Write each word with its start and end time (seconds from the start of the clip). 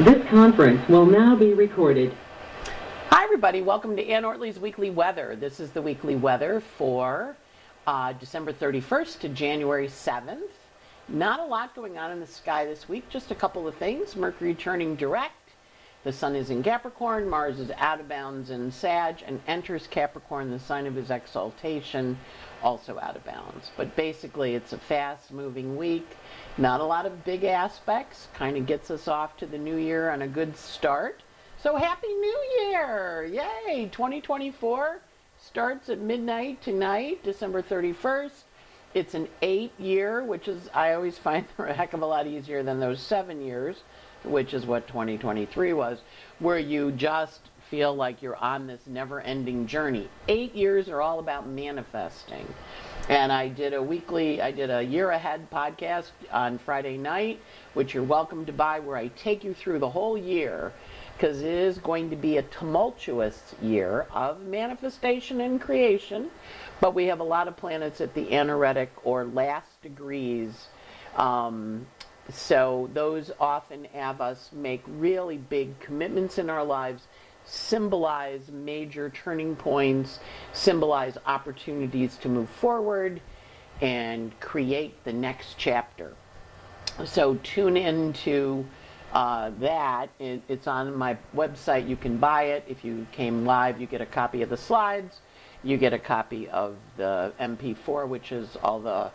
This 0.00 0.22
conference 0.28 0.86
will 0.90 1.06
now 1.06 1.34
be 1.34 1.54
recorded. 1.54 2.14
Hi, 3.08 3.24
everybody. 3.24 3.62
Welcome 3.62 3.96
to 3.96 4.06
Anne 4.06 4.24
Ortelee's 4.24 4.58
Weekly 4.58 4.90
Weather. 4.90 5.36
This 5.40 5.58
is 5.58 5.70
the 5.70 5.80
weekly 5.80 6.16
weather 6.16 6.60
for 6.60 7.34
uh, 7.86 8.12
December 8.12 8.52
31st 8.52 9.20
to 9.20 9.30
January 9.30 9.88
7th. 9.88 10.50
Not 11.08 11.40
a 11.40 11.44
lot 11.46 11.74
going 11.74 11.96
on 11.96 12.10
in 12.10 12.20
the 12.20 12.26
sky 12.26 12.66
this 12.66 12.90
week, 12.90 13.08
just 13.08 13.30
a 13.30 13.34
couple 13.34 13.66
of 13.66 13.74
things. 13.76 14.16
Mercury 14.16 14.54
turning 14.54 14.96
direct. 14.96 15.45
The 16.06 16.12
Sun 16.12 16.36
is 16.36 16.50
in 16.50 16.62
Capricorn, 16.62 17.28
Mars 17.28 17.58
is 17.58 17.72
out 17.78 17.98
of 17.98 18.08
bounds 18.08 18.50
in 18.50 18.70
Sag, 18.70 19.24
and 19.26 19.40
enters 19.48 19.88
Capricorn, 19.88 20.52
the 20.52 20.60
sign 20.60 20.86
of 20.86 20.94
his 20.94 21.10
exaltation, 21.10 22.16
also 22.62 22.96
out 23.00 23.16
of 23.16 23.24
bounds. 23.24 23.72
But 23.76 23.96
basically, 23.96 24.54
it's 24.54 24.72
a 24.72 24.78
fast 24.78 25.32
moving 25.32 25.76
week. 25.76 26.06
Not 26.58 26.80
a 26.80 26.84
lot 26.84 27.06
of 27.06 27.24
big 27.24 27.42
aspects. 27.42 28.28
Kind 28.34 28.56
of 28.56 28.66
gets 28.66 28.88
us 28.88 29.08
off 29.08 29.36
to 29.38 29.46
the 29.46 29.58
new 29.58 29.74
year 29.74 30.10
on 30.10 30.22
a 30.22 30.28
good 30.28 30.56
start. 30.56 31.24
So, 31.60 31.74
Happy 31.74 32.06
New 32.06 32.44
Year! 32.60 33.24
Yay! 33.24 33.88
2024 33.90 35.00
starts 35.42 35.88
at 35.88 35.98
midnight 35.98 36.62
tonight, 36.62 37.24
December 37.24 37.62
31st. 37.62 38.44
It's 38.96 39.12
an 39.12 39.28
eight 39.42 39.78
year, 39.78 40.24
which 40.24 40.48
is, 40.48 40.70
I 40.72 40.94
always 40.94 41.18
find 41.18 41.44
a 41.58 41.74
heck 41.74 41.92
of 41.92 42.00
a 42.00 42.06
lot 42.06 42.26
easier 42.26 42.62
than 42.62 42.80
those 42.80 42.98
seven 42.98 43.42
years 43.42 43.82
which 44.26 44.54
is 44.54 44.66
what 44.66 44.86
2023 44.88 45.72
was, 45.72 46.00
where 46.38 46.58
you 46.58 46.92
just 46.92 47.40
feel 47.70 47.94
like 47.94 48.22
you're 48.22 48.36
on 48.36 48.66
this 48.66 48.80
never 48.86 49.20
ending 49.20 49.66
journey. 49.66 50.08
Eight 50.28 50.54
years 50.54 50.88
are 50.88 51.02
all 51.02 51.18
about 51.18 51.48
manifesting. 51.48 52.46
And 53.08 53.32
I 53.32 53.48
did 53.48 53.72
a 53.72 53.82
weekly, 53.82 54.40
I 54.40 54.52
did 54.52 54.70
a 54.70 54.82
year 54.82 55.10
ahead 55.10 55.48
podcast 55.50 56.10
on 56.32 56.58
Friday 56.58 56.96
night, 56.96 57.40
which 57.74 57.94
you're 57.94 58.04
welcome 58.04 58.46
to 58.46 58.52
buy, 58.52 58.80
where 58.80 58.96
I 58.96 59.08
take 59.08 59.44
you 59.44 59.54
through 59.54 59.80
the 59.80 59.90
whole 59.90 60.16
year 60.16 60.72
because 61.16 61.40
it 61.40 61.52
is 61.52 61.78
going 61.78 62.10
to 62.10 62.16
be 62.16 62.36
a 62.36 62.42
tumultuous 62.42 63.54
year 63.62 64.06
of 64.12 64.42
manifestation 64.42 65.40
and 65.40 65.60
creation. 65.60 66.30
But 66.80 66.94
we 66.94 67.06
have 67.06 67.20
a 67.20 67.24
lot 67.24 67.48
of 67.48 67.56
planets 67.56 68.00
at 68.00 68.14
the 68.14 68.32
anaretic 68.32 68.90
or 69.02 69.24
last 69.24 69.80
degrees 69.82 70.68
um, 71.16 71.86
so 72.30 72.90
those 72.92 73.30
often 73.40 73.84
have 73.86 74.20
us 74.20 74.50
make 74.52 74.82
really 74.86 75.38
big 75.38 75.78
commitments 75.80 76.38
in 76.38 76.50
our 76.50 76.64
lives, 76.64 77.06
symbolize 77.44 78.50
major 78.50 79.10
turning 79.10 79.56
points, 79.56 80.18
symbolize 80.52 81.16
opportunities 81.26 82.16
to 82.18 82.28
move 82.28 82.50
forward 82.50 83.20
and 83.80 84.38
create 84.40 85.04
the 85.04 85.12
next 85.12 85.54
chapter. 85.56 86.14
So 87.04 87.36
tune 87.42 87.76
in 87.76 88.12
to 88.24 88.66
uh, 89.16 89.50
that. 89.60 90.10
It, 90.18 90.42
it's 90.46 90.66
on 90.66 90.94
my 90.94 91.16
website. 91.34 91.88
You 91.88 91.96
can 91.96 92.18
buy 92.18 92.42
it. 92.42 92.64
If 92.68 92.84
you 92.84 93.06
came 93.12 93.46
live, 93.46 93.80
you 93.80 93.86
get 93.86 94.02
a 94.02 94.06
copy 94.06 94.42
of 94.42 94.50
the 94.50 94.58
slides. 94.58 95.20
You 95.64 95.78
get 95.78 95.94
a 95.94 95.98
copy 95.98 96.50
of 96.50 96.76
the 96.98 97.32
MP4, 97.40 98.06
which 98.06 98.30
is 98.30 98.58
all 98.62 98.78
the 98.78 99.10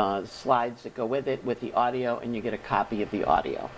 uh, 0.00 0.24
slides 0.24 0.84
that 0.84 0.94
go 0.94 1.04
with 1.04 1.28
it 1.28 1.44
with 1.44 1.60
the 1.60 1.74
audio, 1.74 2.18
and 2.20 2.34
you 2.34 2.40
get 2.40 2.54
a 2.54 2.58
copy 2.58 3.02
of 3.02 3.10
the 3.10 3.24
audio, 3.24 3.70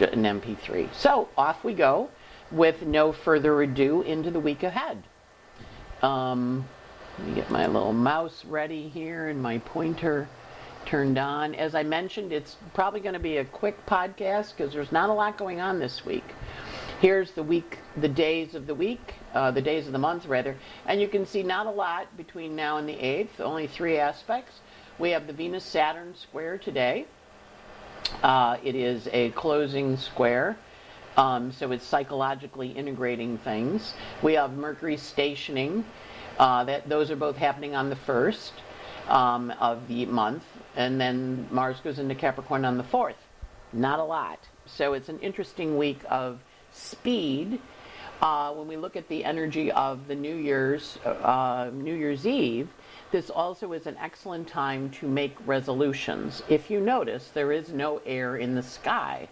an 0.00 0.24
MP3. 0.24 0.92
So 0.92 1.28
off 1.38 1.62
we 1.62 1.72
go 1.72 2.10
with 2.50 2.82
no 2.82 3.12
further 3.12 3.62
ado 3.62 4.02
into 4.02 4.32
the 4.32 4.40
week 4.40 4.64
ahead. 4.64 5.04
Um, 6.02 6.68
let 7.20 7.28
me 7.28 7.34
get 7.36 7.48
my 7.48 7.68
little 7.68 7.92
mouse 7.92 8.44
ready 8.44 8.88
here 8.88 9.28
and 9.28 9.40
my 9.40 9.58
pointer 9.58 10.28
turned 10.86 11.18
on. 11.18 11.54
As 11.54 11.74
I 11.74 11.82
mentioned, 11.82 12.32
it's 12.32 12.56
probably 12.74 13.00
going 13.00 13.14
to 13.14 13.20
be 13.20 13.38
a 13.38 13.44
quick 13.44 13.84
podcast 13.86 14.56
because 14.56 14.72
there's 14.72 14.92
not 14.92 15.10
a 15.10 15.12
lot 15.12 15.38
going 15.38 15.60
on 15.60 15.78
this 15.78 16.04
week. 16.04 16.24
Here's 17.00 17.32
the 17.32 17.42
week, 17.42 17.78
the 17.96 18.08
days 18.08 18.54
of 18.54 18.66
the 18.66 18.74
week, 18.74 19.14
uh, 19.34 19.50
the 19.50 19.62
days 19.62 19.86
of 19.86 19.92
the 19.92 19.98
month 19.98 20.26
rather, 20.26 20.56
and 20.86 21.00
you 21.00 21.08
can 21.08 21.26
see 21.26 21.42
not 21.42 21.66
a 21.66 21.70
lot 21.70 22.16
between 22.16 22.54
now 22.54 22.76
and 22.76 22.88
the 22.88 22.94
8th, 22.94 23.40
only 23.40 23.66
three 23.66 23.98
aspects. 23.98 24.60
We 24.98 25.10
have 25.10 25.26
the 25.26 25.32
Venus 25.32 25.64
Saturn 25.64 26.14
square 26.14 26.58
today. 26.58 27.06
Uh, 28.22 28.58
it 28.62 28.74
is 28.74 29.08
a 29.12 29.30
closing 29.30 29.96
square, 29.96 30.56
um, 31.16 31.50
so 31.50 31.72
it's 31.72 31.84
psychologically 31.84 32.68
integrating 32.68 33.38
things. 33.38 33.94
We 34.22 34.34
have 34.34 34.52
Mercury 34.52 34.96
stationing. 34.96 35.84
Uh, 36.38 36.64
that 36.64 36.88
those 36.88 37.10
are 37.10 37.16
both 37.16 37.36
happening 37.36 37.74
on 37.74 37.90
the 37.90 37.96
first 37.96 38.52
um, 39.08 39.52
of 39.60 39.86
the 39.88 40.06
month, 40.06 40.44
and 40.76 41.00
then 41.00 41.48
Mars 41.50 41.80
goes 41.80 41.98
into 41.98 42.14
Capricorn 42.14 42.64
on 42.64 42.76
the 42.76 42.84
fourth. 42.84 43.16
Not 43.72 43.98
a 43.98 44.04
lot. 44.04 44.38
So 44.66 44.92
it's 44.92 45.08
an 45.08 45.18
interesting 45.20 45.78
week 45.78 46.00
of 46.08 46.40
speed. 46.72 47.60
Uh, 48.20 48.52
when 48.52 48.68
we 48.68 48.76
look 48.76 48.94
at 48.94 49.08
the 49.08 49.24
energy 49.24 49.72
of 49.72 50.06
the 50.06 50.14
New 50.14 50.36
Year's 50.36 50.96
uh, 51.04 51.70
New 51.72 51.94
Year's 51.94 52.26
Eve, 52.26 52.68
this 53.10 53.30
also 53.30 53.72
is 53.72 53.86
an 53.86 53.96
excellent 53.98 54.46
time 54.46 54.90
to 54.90 55.08
make 55.08 55.34
resolutions. 55.44 56.42
If 56.48 56.70
you 56.70 56.80
notice, 56.80 57.30
there 57.30 57.50
is 57.50 57.70
no 57.70 58.00
air 58.06 58.36
in 58.36 58.54
the 58.54 58.62
sky. 58.62 59.28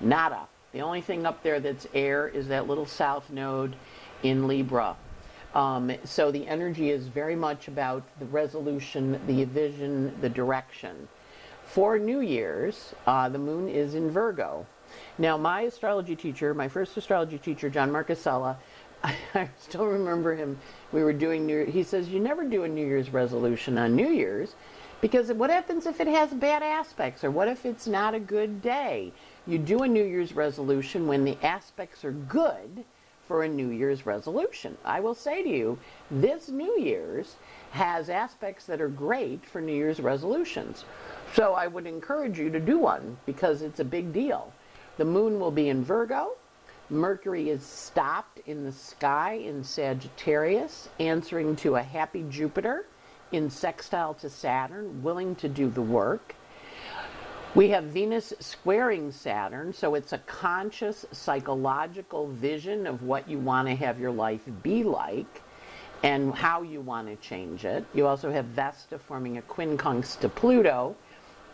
Nada. 0.00 0.48
The 0.72 0.80
only 0.80 1.02
thing 1.02 1.24
up 1.26 1.42
there 1.42 1.60
that's 1.60 1.86
air 1.94 2.26
is 2.26 2.48
that 2.48 2.66
little 2.66 2.86
south 2.86 3.30
node 3.30 3.76
in 4.22 4.48
Libra. 4.48 4.96
Um, 5.54 5.92
so 6.04 6.30
the 6.30 6.46
energy 6.46 6.90
is 6.90 7.08
very 7.08 7.36
much 7.36 7.68
about 7.68 8.02
the 8.18 8.24
resolution, 8.26 9.20
the 9.26 9.44
vision, 9.44 10.14
the 10.20 10.28
direction. 10.28 11.08
For 11.64 11.98
New 11.98 12.20
Year's, 12.20 12.94
uh, 13.06 13.28
the 13.28 13.38
moon 13.38 13.68
is 13.68 13.94
in 13.94 14.10
Virgo. 14.10 14.66
Now, 15.18 15.36
my 15.36 15.62
astrology 15.62 16.16
teacher, 16.16 16.54
my 16.54 16.68
first 16.68 16.96
astrology 16.96 17.38
teacher, 17.38 17.70
John 17.70 17.90
Marchesella, 17.90 18.56
I, 19.02 19.16
I 19.34 19.50
still 19.58 19.86
remember 19.86 20.34
him. 20.34 20.58
We 20.92 21.02
were 21.02 21.12
doing 21.12 21.46
New. 21.46 21.64
He 21.64 21.82
says 21.82 22.08
you 22.08 22.20
never 22.20 22.44
do 22.44 22.64
a 22.64 22.68
New 22.68 22.86
Year's 22.86 23.10
resolution 23.10 23.78
on 23.78 23.94
New 23.94 24.08
Year's, 24.08 24.54
because 25.00 25.32
what 25.32 25.50
happens 25.50 25.86
if 25.86 26.00
it 26.00 26.06
has 26.06 26.32
bad 26.32 26.62
aspects, 26.62 27.24
or 27.24 27.30
what 27.30 27.48
if 27.48 27.66
it's 27.66 27.86
not 27.86 28.14
a 28.14 28.20
good 28.20 28.62
day? 28.62 29.12
You 29.46 29.58
do 29.58 29.80
a 29.80 29.88
New 29.88 30.04
Year's 30.04 30.32
resolution 30.34 31.06
when 31.06 31.24
the 31.24 31.36
aspects 31.42 32.04
are 32.04 32.12
good 32.12 32.84
for 33.26 33.42
a 33.42 33.48
New 33.48 33.68
Year's 33.68 34.04
resolution. 34.04 34.76
I 34.84 35.00
will 35.00 35.14
say 35.14 35.42
to 35.42 35.48
you, 35.48 35.78
this 36.10 36.48
New 36.48 36.78
Year's 36.78 37.36
has 37.70 38.10
aspects 38.10 38.66
that 38.66 38.80
are 38.80 38.88
great 38.88 39.46
for 39.46 39.60
New 39.60 39.74
Year's 39.74 40.00
resolutions. 40.00 40.84
So 41.34 41.54
I 41.54 41.66
would 41.66 41.86
encourage 41.86 42.38
you 42.38 42.50
to 42.50 42.60
do 42.60 42.78
one 42.78 43.16
because 43.24 43.62
it's 43.62 43.80
a 43.80 43.84
big 43.84 44.12
deal. 44.12 44.52
The 44.98 45.04
moon 45.04 45.40
will 45.40 45.50
be 45.50 45.68
in 45.68 45.82
Virgo. 45.82 46.32
Mercury 46.90 47.48
is 47.48 47.64
stopped 47.64 48.40
in 48.46 48.64
the 48.64 48.72
sky 48.72 49.34
in 49.34 49.64
Sagittarius, 49.64 50.90
answering 51.00 51.56
to 51.56 51.76
a 51.76 51.82
happy 51.82 52.26
Jupiter 52.28 52.86
in 53.30 53.48
sextile 53.48 54.12
to 54.14 54.28
Saturn, 54.28 55.02
willing 55.02 55.34
to 55.36 55.48
do 55.48 55.70
the 55.70 55.80
work. 55.80 56.34
We 57.54 57.68
have 57.68 57.84
Venus 57.84 58.32
squaring 58.40 59.12
Saturn, 59.12 59.74
so 59.74 59.94
it's 59.94 60.14
a 60.14 60.18
conscious 60.18 61.04
psychological 61.12 62.28
vision 62.28 62.86
of 62.86 63.02
what 63.02 63.28
you 63.28 63.38
want 63.38 63.68
to 63.68 63.74
have 63.74 64.00
your 64.00 64.10
life 64.10 64.40
be 64.62 64.82
like 64.84 65.42
and 66.02 66.34
how 66.34 66.62
you 66.62 66.80
want 66.80 67.08
to 67.08 67.16
change 67.16 67.66
it. 67.66 67.84
You 67.92 68.06
also 68.06 68.32
have 68.32 68.46
Vesta 68.46 68.98
forming 68.98 69.36
a 69.36 69.42
quincunx 69.42 70.18
to 70.20 70.30
Pluto, 70.30 70.96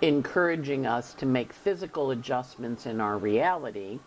encouraging 0.00 0.86
us 0.86 1.14
to 1.14 1.26
make 1.26 1.52
physical 1.52 2.12
adjustments 2.12 2.86
in 2.86 3.00
our 3.00 3.18
reality. 3.18 3.98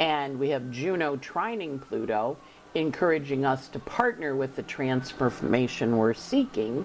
And 0.00 0.36
we 0.36 0.48
have 0.48 0.72
Juno 0.72 1.14
trining 1.14 1.80
Pluto, 1.80 2.38
encouraging 2.74 3.44
us 3.44 3.68
to 3.68 3.78
partner 3.78 4.34
with 4.34 4.56
the 4.56 4.64
transformation 4.64 5.96
we're 5.96 6.12
seeking. 6.12 6.84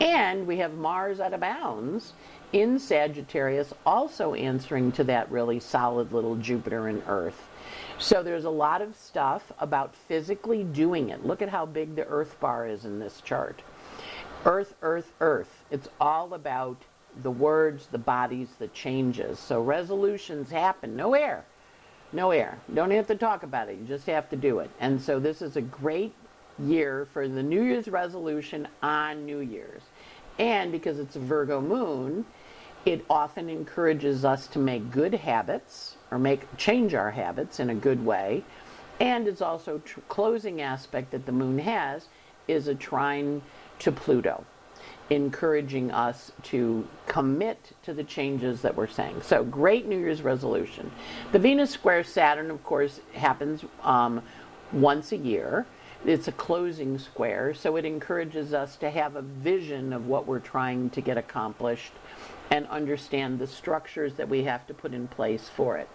And 0.00 0.46
we 0.46 0.58
have 0.58 0.74
Mars 0.74 1.18
out 1.18 1.34
of 1.34 1.40
bounds 1.40 2.12
in 2.52 2.78
Sagittarius, 2.78 3.72
also 3.86 4.34
answering 4.34 4.92
to 4.92 5.04
that 5.04 5.30
really 5.30 5.60
solid 5.60 6.12
little 6.12 6.36
Jupiter 6.36 6.88
and 6.88 7.02
Earth. 7.06 7.48
So 7.98 8.22
there's 8.22 8.44
a 8.44 8.50
lot 8.50 8.82
of 8.82 8.96
stuff 8.96 9.52
about 9.58 9.94
physically 9.94 10.64
doing 10.64 11.10
it. 11.10 11.24
Look 11.24 11.42
at 11.42 11.48
how 11.48 11.66
big 11.66 11.94
the 11.94 12.06
Earth 12.06 12.38
bar 12.40 12.66
is 12.66 12.84
in 12.84 12.98
this 12.98 13.20
chart. 13.20 13.62
Earth, 14.44 14.74
Earth, 14.82 15.12
Earth. 15.20 15.64
It's 15.70 15.88
all 16.00 16.34
about 16.34 16.78
the 17.22 17.30
words, 17.30 17.86
the 17.88 17.98
bodies, 17.98 18.48
the 18.58 18.68
changes. 18.68 19.38
So 19.38 19.62
resolutions 19.62 20.50
happen. 20.50 20.96
No 20.96 21.14
air. 21.14 21.44
No 22.12 22.30
air. 22.30 22.58
Don't 22.72 22.90
have 22.90 23.06
to 23.08 23.14
talk 23.14 23.42
about 23.42 23.68
it. 23.68 23.78
You 23.78 23.84
just 23.84 24.06
have 24.06 24.28
to 24.30 24.36
do 24.36 24.60
it. 24.60 24.70
And 24.80 25.00
so 25.00 25.20
this 25.20 25.42
is 25.42 25.56
a 25.56 25.60
great 25.60 26.14
year 26.58 27.06
for 27.12 27.28
the 27.28 27.42
New 27.42 27.62
Year's 27.62 27.88
resolution 27.88 28.66
on 28.82 29.26
New 29.26 29.40
Year's. 29.40 29.82
And 30.38 30.72
because 30.72 30.98
it's 30.98 31.16
a 31.16 31.20
Virgo 31.20 31.60
moon, 31.60 32.24
it 32.84 33.04
often 33.10 33.48
encourages 33.48 34.24
us 34.24 34.46
to 34.48 34.58
make 34.58 34.90
good 34.90 35.14
habits 35.14 35.96
or 36.10 36.18
make 36.18 36.56
change 36.56 36.94
our 36.94 37.10
habits 37.10 37.60
in 37.60 37.70
a 37.70 37.74
good 37.74 38.04
way. 38.04 38.42
And 38.98 39.26
it's 39.28 39.42
also 39.42 39.78
tr- 39.84 40.00
closing 40.08 40.60
aspect 40.60 41.10
that 41.10 41.26
the 41.26 41.32
moon 41.32 41.58
has 41.58 42.08
is 42.48 42.68
a 42.68 42.74
trine 42.74 43.42
to 43.80 43.92
Pluto. 43.92 44.44
encouraging 45.10 45.90
us 45.90 46.30
to 46.44 46.86
commit 47.06 47.72
to 47.82 47.92
the 47.92 48.04
changes 48.04 48.62
that 48.62 48.76
we're 48.76 48.86
saying. 48.86 49.20
So, 49.22 49.42
great 49.42 49.86
New 49.86 49.98
Year's 49.98 50.22
resolution. 50.22 50.90
The 51.32 51.38
Venus 51.40 51.70
square 51.70 52.04
Saturn, 52.04 52.48
of 52.50 52.62
course, 52.62 53.00
happens 53.12 53.64
um, 53.82 54.22
once 54.72 55.10
a 55.10 55.16
year. 55.16 55.66
It's 56.06 56.28
a 56.28 56.32
closing 56.32 56.96
square, 56.98 57.54
so 57.54 57.76
it 57.76 57.84
encourages 57.84 58.54
us 58.54 58.76
to 58.76 58.88
have 58.88 59.16
a 59.16 59.22
vision 59.22 59.92
of 59.92 60.06
what 60.06 60.26
we're 60.26 60.38
trying 60.38 60.90
to 60.90 61.00
get 61.00 61.18
accomplished 61.18 61.92
and 62.50 62.66
understand 62.66 63.38
the 63.38 63.46
structures 63.46 64.14
that 64.14 64.28
we 64.28 64.42
have 64.44 64.66
to 64.66 64.74
put 64.74 64.92
in 64.92 65.06
place 65.08 65.48
for 65.48 65.78
it. 65.78 65.88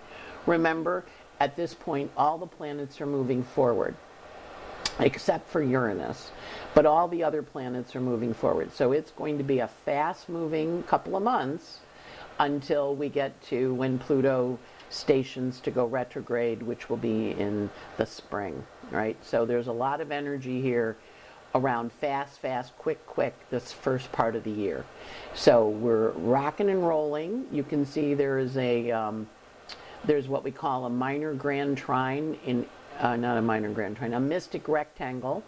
Remember, 0.45 1.05
at 1.39 1.55
this 1.55 1.73
point, 1.73 2.11
all 2.15 2.37
the 2.37 2.47
planets 2.47 3.01
are 3.01 3.05
moving 3.05 3.43
forward 3.43 3.95
except 4.99 5.49
for 5.49 5.61
Uranus. 5.61 6.31
But 6.73 6.85
all 6.85 7.07
the 7.07 7.23
other 7.23 7.41
planets 7.41 7.95
are 7.95 8.01
moving 8.01 8.33
forward. 8.33 8.73
So 8.73 8.91
it's 8.91 9.11
going 9.11 9.37
to 9.37 9.43
be 9.43 9.59
a 9.59 9.67
fast 9.67 10.29
moving 10.29 10.83
couple 10.83 11.15
of 11.15 11.23
months 11.23 11.79
until 12.39 12.95
we 12.95 13.09
get 13.09 13.41
to 13.43 13.73
when 13.73 13.97
Pluto 13.97 14.59
stations 14.89 15.59
to 15.61 15.71
go 15.71 15.85
retrograde, 15.85 16.61
which 16.61 16.89
will 16.89 16.97
be 16.97 17.31
in 17.31 17.69
the 17.97 18.05
spring, 18.05 18.65
right? 18.91 19.17
So 19.23 19.45
there's 19.45 19.67
a 19.67 19.73
lot 19.73 20.01
of 20.01 20.11
energy 20.11 20.61
here 20.61 20.97
around 21.55 21.91
fast, 21.91 22.39
fast, 22.39 22.77
quick, 22.77 23.07
quick 23.07 23.33
this 23.49 23.71
first 23.71 24.11
part 24.11 24.35
of 24.35 24.43
the 24.43 24.51
year. 24.51 24.85
So 25.33 25.69
we're 25.69 26.11
rocking 26.11 26.69
and 26.69 26.85
rolling. 26.85 27.47
You 27.51 27.63
can 27.63 27.85
see 27.85 28.13
there 28.13 28.37
is 28.37 28.57
a 28.57 28.91
um, 28.91 29.27
there's 30.03 30.27
what 30.27 30.43
we 30.43 30.51
call 30.51 30.85
a 30.85 30.89
minor 30.89 31.33
grand 31.33 31.77
trine 31.77 32.37
in 32.45 32.67
uh, 32.99 33.15
not 33.15 33.37
a 33.37 33.41
minor 33.41 33.71
grand 33.71 33.97
trine, 33.97 34.13
a 34.13 34.19
mystic 34.19 34.67
rectangle 34.67 35.43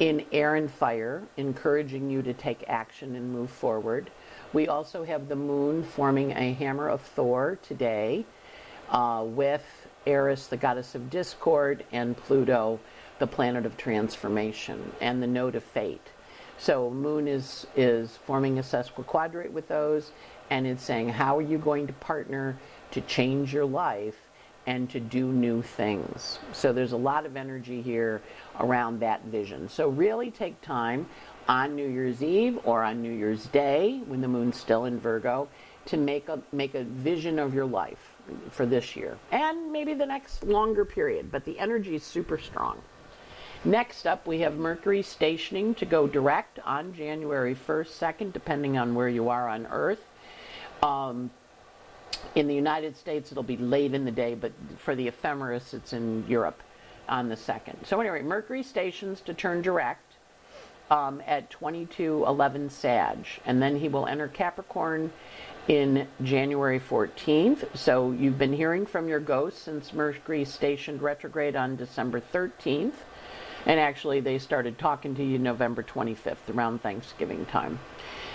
in 0.00 0.24
air 0.32 0.56
and 0.56 0.70
fire, 0.70 1.22
encouraging 1.36 2.10
you 2.10 2.20
to 2.22 2.34
take 2.34 2.64
action 2.66 3.14
and 3.14 3.32
move 3.32 3.50
forward. 3.50 4.10
We 4.52 4.66
also 4.66 5.04
have 5.04 5.28
the 5.28 5.36
moon 5.36 5.84
forming 5.84 6.32
a 6.32 6.52
hammer 6.54 6.88
of 6.88 7.00
Thor 7.00 7.58
today 7.62 8.24
uh, 8.90 9.22
with 9.24 9.64
Eris, 10.06 10.48
the 10.48 10.56
goddess 10.56 10.94
of 10.94 11.10
discord, 11.10 11.84
and 11.92 12.16
Pluto, 12.16 12.80
the 13.18 13.26
planet 13.26 13.66
of 13.66 13.76
transformation, 13.76 14.92
and 15.00 15.22
the 15.22 15.26
node 15.26 15.54
of 15.54 15.62
fate. 15.62 16.08
So 16.58 16.90
moon 16.90 17.28
is, 17.28 17.66
is 17.76 18.18
forming 18.26 18.58
a 18.58 18.62
sesquiquadrate 18.62 19.50
with 19.50 19.68
those, 19.68 20.12
and 20.50 20.66
it's 20.66 20.82
saying, 20.82 21.10
how 21.10 21.36
are 21.38 21.42
you 21.42 21.58
going 21.58 21.86
to 21.86 21.92
partner 21.94 22.56
to 22.92 23.00
change 23.00 23.52
your 23.52 23.64
life 23.64 24.16
and 24.66 24.88
to 24.90 25.00
do 25.00 25.30
new 25.30 25.62
things. 25.62 26.38
So 26.52 26.72
there's 26.72 26.92
a 26.92 26.96
lot 26.96 27.26
of 27.26 27.36
energy 27.36 27.82
here 27.82 28.22
around 28.60 29.00
that 29.00 29.24
vision. 29.24 29.68
So 29.68 29.88
really 29.88 30.30
take 30.30 30.60
time 30.62 31.06
on 31.48 31.74
New 31.74 31.88
Year's 31.88 32.22
Eve 32.22 32.58
or 32.64 32.82
on 32.82 33.02
New 33.02 33.12
Year's 33.12 33.46
Day 33.46 34.00
when 34.06 34.20
the 34.20 34.28
moon's 34.28 34.56
still 34.56 34.86
in 34.86 34.98
Virgo 34.98 35.48
to 35.86 35.98
make 35.98 36.30
a 36.30 36.40
make 36.50 36.74
a 36.74 36.84
vision 36.84 37.38
of 37.38 37.52
your 37.52 37.66
life 37.66 38.14
for 38.50 38.64
this 38.64 38.96
year 38.96 39.18
and 39.30 39.70
maybe 39.70 39.92
the 39.92 40.06
next 40.06 40.42
longer 40.44 40.84
period, 40.86 41.30
but 41.30 41.44
the 41.44 41.58
energy 41.58 41.94
is 41.94 42.02
super 42.02 42.38
strong. 42.38 42.80
Next 43.66 44.06
up, 44.06 44.26
we 44.26 44.40
have 44.40 44.56
Mercury 44.56 45.00
stationing 45.00 45.74
to 45.76 45.86
go 45.86 46.06
direct 46.06 46.58
on 46.66 46.92
January 46.92 47.54
1st, 47.54 47.86
2nd, 47.86 48.32
depending 48.34 48.76
on 48.76 48.94
where 48.94 49.08
you 49.08 49.30
are 49.30 49.48
on 49.48 49.66
Earth. 49.70 50.04
Um, 50.82 51.30
in 52.34 52.46
the 52.46 52.54
United 52.54 52.94
States, 52.94 53.32
it'll 53.32 53.42
be 53.42 53.56
late 53.56 53.94
in 53.94 54.04
the 54.04 54.10
day, 54.10 54.34
but 54.34 54.52
for 54.76 54.94
the 54.94 55.08
ephemeris, 55.08 55.72
it's 55.72 55.94
in 55.94 56.26
Europe 56.28 56.62
on 57.08 57.30
the 57.30 57.36
2nd. 57.36 57.86
So, 57.86 58.00
anyway, 58.00 58.20
Mercury 58.20 58.62
stations 58.62 59.22
to 59.22 59.32
turn 59.32 59.62
direct 59.62 60.12
um, 60.90 61.22
at 61.26 61.48
2211 61.48 62.68
Sag, 62.68 63.26
and 63.46 63.62
then 63.62 63.76
he 63.76 63.88
will 63.88 64.06
enter 64.06 64.28
Capricorn 64.28 65.10
in 65.68 66.06
January 66.22 66.80
14th. 66.80 67.74
So, 67.74 68.10
you've 68.10 68.38
been 68.38 68.52
hearing 68.52 68.84
from 68.84 69.08
your 69.08 69.20
ghosts 69.20 69.62
since 69.62 69.94
Mercury 69.94 70.44
stationed 70.44 71.00
retrograde 71.00 71.56
on 71.56 71.76
December 71.76 72.20
13th. 72.20 72.92
And 73.66 73.80
actually, 73.80 74.20
they 74.20 74.38
started 74.38 74.78
talking 74.78 75.14
to 75.16 75.24
you 75.24 75.38
November 75.38 75.82
25th, 75.82 76.54
around 76.54 76.82
Thanksgiving 76.82 77.46
time. 77.46 77.78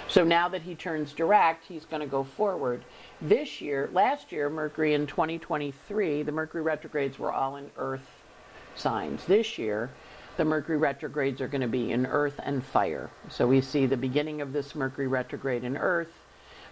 So 0.08 0.24
now 0.24 0.50
that 0.50 0.64
he 0.64 0.74
turns 0.74 1.14
direct, 1.14 1.66
he's 1.68 1.86
going 1.86 2.02
to 2.02 2.08
go 2.08 2.24
forward. 2.24 2.84
This 3.22 3.62
year, 3.62 3.90
last 3.94 4.32
year, 4.32 4.50
Mercury 4.50 4.96
in 4.96 5.06
2023, 5.06 6.24
the 6.24 6.32
Mercury 6.32 6.64
retrogrades 6.64 7.20
were 7.20 7.32
all 7.32 7.58
in 7.58 7.70
Earth 7.78 8.10
signs. 8.76 9.24
This 9.26 9.60
year, 9.60 9.92
the 10.38 10.46
Mercury 10.46 10.78
retrogrades 10.78 11.42
are 11.42 11.48
going 11.48 11.62
to 11.62 11.68
be 11.68 11.92
in 11.92 12.08
Earth 12.08 12.40
and 12.44 12.64
Fire. 12.64 13.12
So 13.30 13.46
we 13.46 13.62
see 13.62 13.86
the 13.86 13.98
beginning 13.98 14.42
of 14.42 14.52
this 14.52 14.74
Mercury 14.74 15.08
retrograde 15.08 15.64
in 15.64 15.78
Earth, 15.78 16.12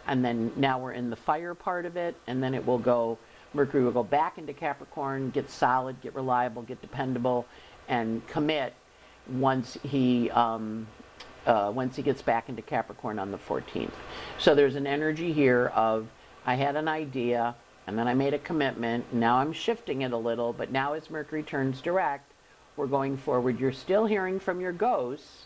and 0.08 0.26
then 0.26 0.52
now 0.56 0.80
we're 0.80 0.94
in 0.94 1.12
the 1.12 1.16
fire 1.16 1.54
part 1.54 1.86
of 1.86 1.96
it, 1.96 2.16
and 2.26 2.42
then 2.42 2.56
it 2.56 2.66
will 2.66 2.80
go, 2.80 3.20
Mercury 3.54 3.84
will 3.84 3.92
go 3.92 4.04
back 4.04 4.38
into 4.38 4.54
Capricorn, 4.54 5.30
get 5.30 5.50
solid, 5.50 6.02
get 6.02 6.16
reliable, 6.16 6.64
get 6.64 6.82
dependable, 6.82 7.46
and 7.88 8.26
commit 8.28 8.74
once 9.30 9.78
he 9.84 10.30
um, 10.32 10.88
uh, 11.46 11.72
once 11.74 11.96
he 11.96 12.02
gets 12.02 12.22
back 12.22 12.50
into 12.50 12.62
Capricorn 12.62 13.20
on 13.20 13.32
the 13.32 13.38
14th. 13.38 13.94
So 14.38 14.54
there's 14.54 14.76
an 14.76 14.86
energy 14.86 15.32
here 15.32 15.68
of 15.68 16.08
I 16.46 16.56
had 16.56 16.76
an 16.76 16.88
idea 16.88 17.56
and 17.88 17.98
then 17.98 18.08
I 18.08 18.14
made 18.14 18.34
a 18.34 18.40
commitment. 18.40 19.14
Now 19.14 19.38
I'm 19.38 19.54
shifting 19.54 20.02
it 20.02 20.12
a 20.12 20.18
little, 20.18 20.52
but 20.52 20.72
now 20.72 20.94
as 20.94 21.10
Mercury 21.10 21.42
turns 21.42 21.82
direct, 21.82 22.34
we're 22.76 22.86
going 22.86 23.16
forward. 23.16 23.60
You're 23.60 23.72
still 23.72 24.06
hearing 24.06 24.40
from 24.40 24.60
your 24.60 24.74
ghosts. 24.74 25.46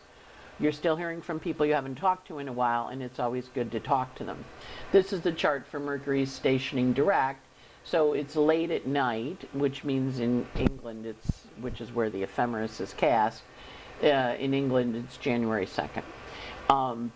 You're 0.60 0.72
still 0.72 0.96
hearing 0.96 1.22
from 1.22 1.40
people 1.40 1.66
you 1.66 1.74
haven't 1.74 1.96
talked 1.96 2.28
to 2.28 2.40
in 2.40 2.48
a 2.48 2.54
while, 2.54 2.88
and 2.88 3.02
it's 3.02 3.20
always 3.20 3.48
good 3.48 3.72
to 3.72 3.80
talk 3.80 4.16
to 4.16 4.24
them. 4.24 4.44
This 4.92 5.14
is 5.14 5.22
the 5.22 5.32
chart 5.32 5.66
for 5.68 5.80
Mercury 5.80 6.26
stationing 6.26 6.94
direct. 6.94 7.46
So 7.84 8.14
it's 8.14 8.36
late 8.36 8.70
at 8.70 8.86
night, 8.86 9.48
which 9.54 9.84
means 9.84 10.20
in 10.20 10.46
England, 10.56 11.06
it's 11.06 11.41
which 11.62 11.81
is 11.81 11.92
where 11.92 12.10
the 12.10 12.24
ephemeris 12.24 12.80
is 12.80 12.94
cast 12.94 13.44
uh, 14.04 14.36
in 14.40 14.54
England, 14.54 14.96
it's 14.96 15.18
January 15.18 15.66
2nd. 15.66 16.04
Um, 16.69 17.12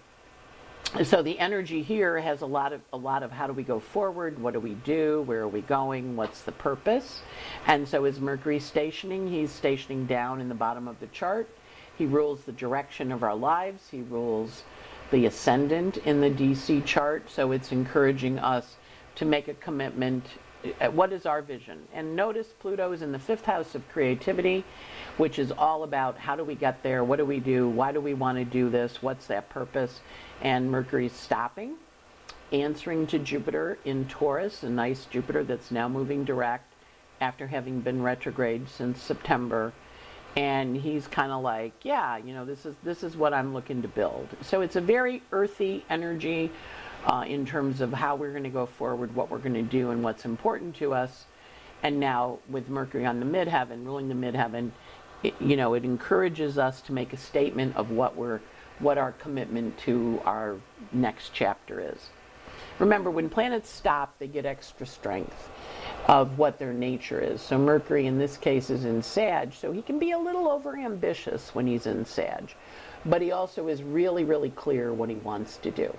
so 1.03 1.21
the 1.21 1.37
energy 1.39 1.81
here 1.81 2.19
has 2.19 2.41
a 2.41 2.45
lot 2.45 2.71
of 2.71 2.81
a 2.93 2.97
lot 2.97 3.23
of 3.23 3.31
how 3.31 3.47
do 3.47 3.53
we 3.53 3.63
go 3.63 3.79
forward 3.79 4.39
what 4.39 4.53
do 4.53 4.59
we 4.59 4.75
do 4.75 5.23
where 5.23 5.41
are 5.41 5.47
we 5.47 5.61
going 5.61 6.15
what's 6.15 6.43
the 6.43 6.51
purpose 6.53 7.21
and 7.67 7.85
so 7.87 8.05
is 8.05 8.19
mercury 8.19 8.59
stationing 8.59 9.27
he's 9.27 9.51
stationing 9.51 10.05
down 10.05 10.39
in 10.39 10.47
the 10.47 10.55
bottom 10.55 10.87
of 10.87 10.97
the 11.01 11.07
chart 11.07 11.49
he 11.97 12.05
rules 12.05 12.43
the 12.43 12.51
direction 12.53 13.11
of 13.11 13.23
our 13.23 13.35
lives 13.35 13.89
he 13.89 14.03
rules 14.03 14.63
the 15.11 15.25
ascendant 15.25 15.97
in 15.97 16.21
the 16.21 16.29
dc 16.29 16.85
chart 16.85 17.29
so 17.29 17.51
it's 17.51 17.73
encouraging 17.73 18.39
us 18.39 18.77
to 19.15 19.25
make 19.25 19.49
a 19.49 19.53
commitment 19.55 20.23
Uh, 20.81 20.89
what 20.91 21.13
is 21.13 21.25
our 21.25 21.41
vision? 21.41 21.79
And 21.93 22.15
notice 22.15 22.47
pluto 22.59 22.91
is 22.91 23.01
in 23.01 23.11
the 23.11 23.19
fifth 23.19 23.45
house 23.45 23.75
of 23.75 23.87
creativity 23.89 24.63
which 25.17 25.39
is 25.39 25.51
all 25.51 25.83
about 25.83 26.17
how 26.17 26.35
do 26.35 26.43
we 26.43 26.55
get 26.55 26.81
there, 26.83 27.03
what 27.03 27.17
do 27.17 27.25
we 27.25 27.39
do, 27.39 27.69
why 27.69 27.91
do 27.91 28.01
we 28.01 28.13
want 28.13 28.37
to 28.37 28.45
do 28.45 28.69
this, 28.69 29.01
what's 29.01 29.27
that 29.27 29.49
purpose, 29.49 30.01
and 30.41 30.69
Mercury's 30.69 31.13
stopping, 31.13 31.75
answering 32.51 33.07
to 33.07 33.19
Jupiter 33.19 33.77
in 33.85 34.05
Taurus, 34.05 34.63
a 34.63 34.69
nice 34.69 35.05
Jupiter 35.05 35.43
that's 35.43 35.71
now 35.71 35.87
moving 35.87 36.25
direct 36.25 36.73
after 37.21 37.47
having 37.47 37.79
been 37.79 38.01
retrograde 38.01 38.69
since 38.69 39.01
September. 39.01 39.71
And 40.35 40.75
he's 40.75 41.07
kind 41.07 41.31
of 41.31 41.41
like, 41.43 41.71
yeah, 41.83 42.17
you 42.17 42.33
know, 42.33 42.43
this 42.43 42.65
is 42.65 42.75
this 42.83 43.03
is 43.03 43.15
what 43.15 43.33
I'm 43.33 43.53
looking 43.53 43.81
to 43.83 43.87
build. 43.87 44.27
So 44.41 44.59
it's 44.59 44.75
a 44.75 44.81
very 44.81 45.23
earthy 45.31 45.85
energy 45.89 46.51
uh, 47.05 47.23
in 47.27 47.45
terms 47.45 47.81
of 47.81 47.93
how 47.93 48.15
we're 48.15 48.31
going 48.31 48.43
to 48.43 48.49
go 48.49 48.65
forward, 48.65 49.15
what 49.15 49.29
we're 49.29 49.37
going 49.37 49.53
to 49.53 49.61
do, 49.61 49.91
and 49.91 50.03
what's 50.03 50.25
important 50.25 50.75
to 50.77 50.93
us. 50.93 51.25
And 51.83 51.99
now 51.99 52.39
with 52.49 52.67
Mercury 52.69 53.05
on 53.05 53.19
the 53.19 53.25
midheaven, 53.25 53.85
ruling 53.85 54.09
the 54.09 54.15
midheaven, 54.15 54.71
it, 55.21 55.35
you 55.39 55.55
know, 55.55 55.73
it 55.75 55.85
encourages 55.85 56.57
us 56.57 56.81
to 56.81 56.93
make 56.93 57.13
a 57.13 57.17
statement 57.17 57.75
of 57.75 57.91
what 57.91 58.15
we're, 58.15 58.39
what 58.79 58.97
our 58.97 59.11
commitment 59.13 59.77
to 59.79 60.19
our 60.25 60.57
next 60.91 61.31
chapter 61.33 61.79
is. 61.79 62.09
Remember, 62.79 63.09
when 63.09 63.29
planets 63.29 63.69
stop, 63.69 64.17
they 64.19 64.27
get 64.27 64.45
extra 64.45 64.85
strength 64.85 65.49
of 66.07 66.37
what 66.37 66.59
their 66.59 66.73
nature 66.73 67.19
is. 67.19 67.41
So 67.41 67.57
Mercury 67.57 68.05
in 68.05 68.17
this 68.17 68.37
case 68.37 68.69
is 68.69 68.85
in 68.85 69.01
Sag, 69.01 69.53
so 69.53 69.71
he 69.71 69.81
can 69.81 69.99
be 69.99 70.11
a 70.11 70.19
little 70.19 70.45
overambitious 70.47 71.53
when 71.53 71.67
he's 71.67 71.85
in 71.85 72.05
Sag. 72.05 72.53
But 73.05 73.21
he 73.21 73.31
also 73.31 73.67
is 73.67 73.83
really, 73.83 74.23
really 74.23 74.49
clear 74.49 74.93
what 74.93 75.09
he 75.09 75.15
wants 75.15 75.57
to 75.57 75.71
do. 75.71 75.95